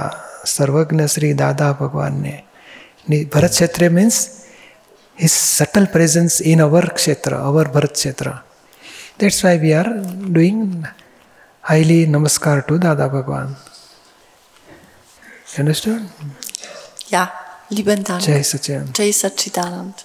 सर्वज्ञ 0.47 1.07
श्री 1.15 1.33
दादा 1.35 1.71
भगवान 1.81 2.21
ने 2.23 2.35
भरत 3.35 3.51
क्षेत्र 3.51 3.89
means 3.97 4.19
his 5.19 5.31
subtle 5.31 5.87
presence 5.95 6.41
in 6.53 6.61
our 6.67 6.89
क्षेत्र 6.99 7.35
our 7.51 7.69
Bharat 7.77 7.93
क्षेत्र 7.95 8.31
that's 9.21 9.45
why 9.45 9.59
we 9.65 9.73
are 9.81 9.89
doing 10.39 10.85
highly 11.71 12.05
नमस्कार 12.17 12.61
to 12.69 12.79
Dada 12.87 13.09
Bhagwan 13.19 13.55
understand 15.59 16.09
या 17.13 17.27
lieben 17.71 18.03
Dank. 18.05 18.23
Jai 18.23 18.41
Sachidanand. 18.41 18.93
Jai 18.97 19.11
Sachidanand. 19.11 20.05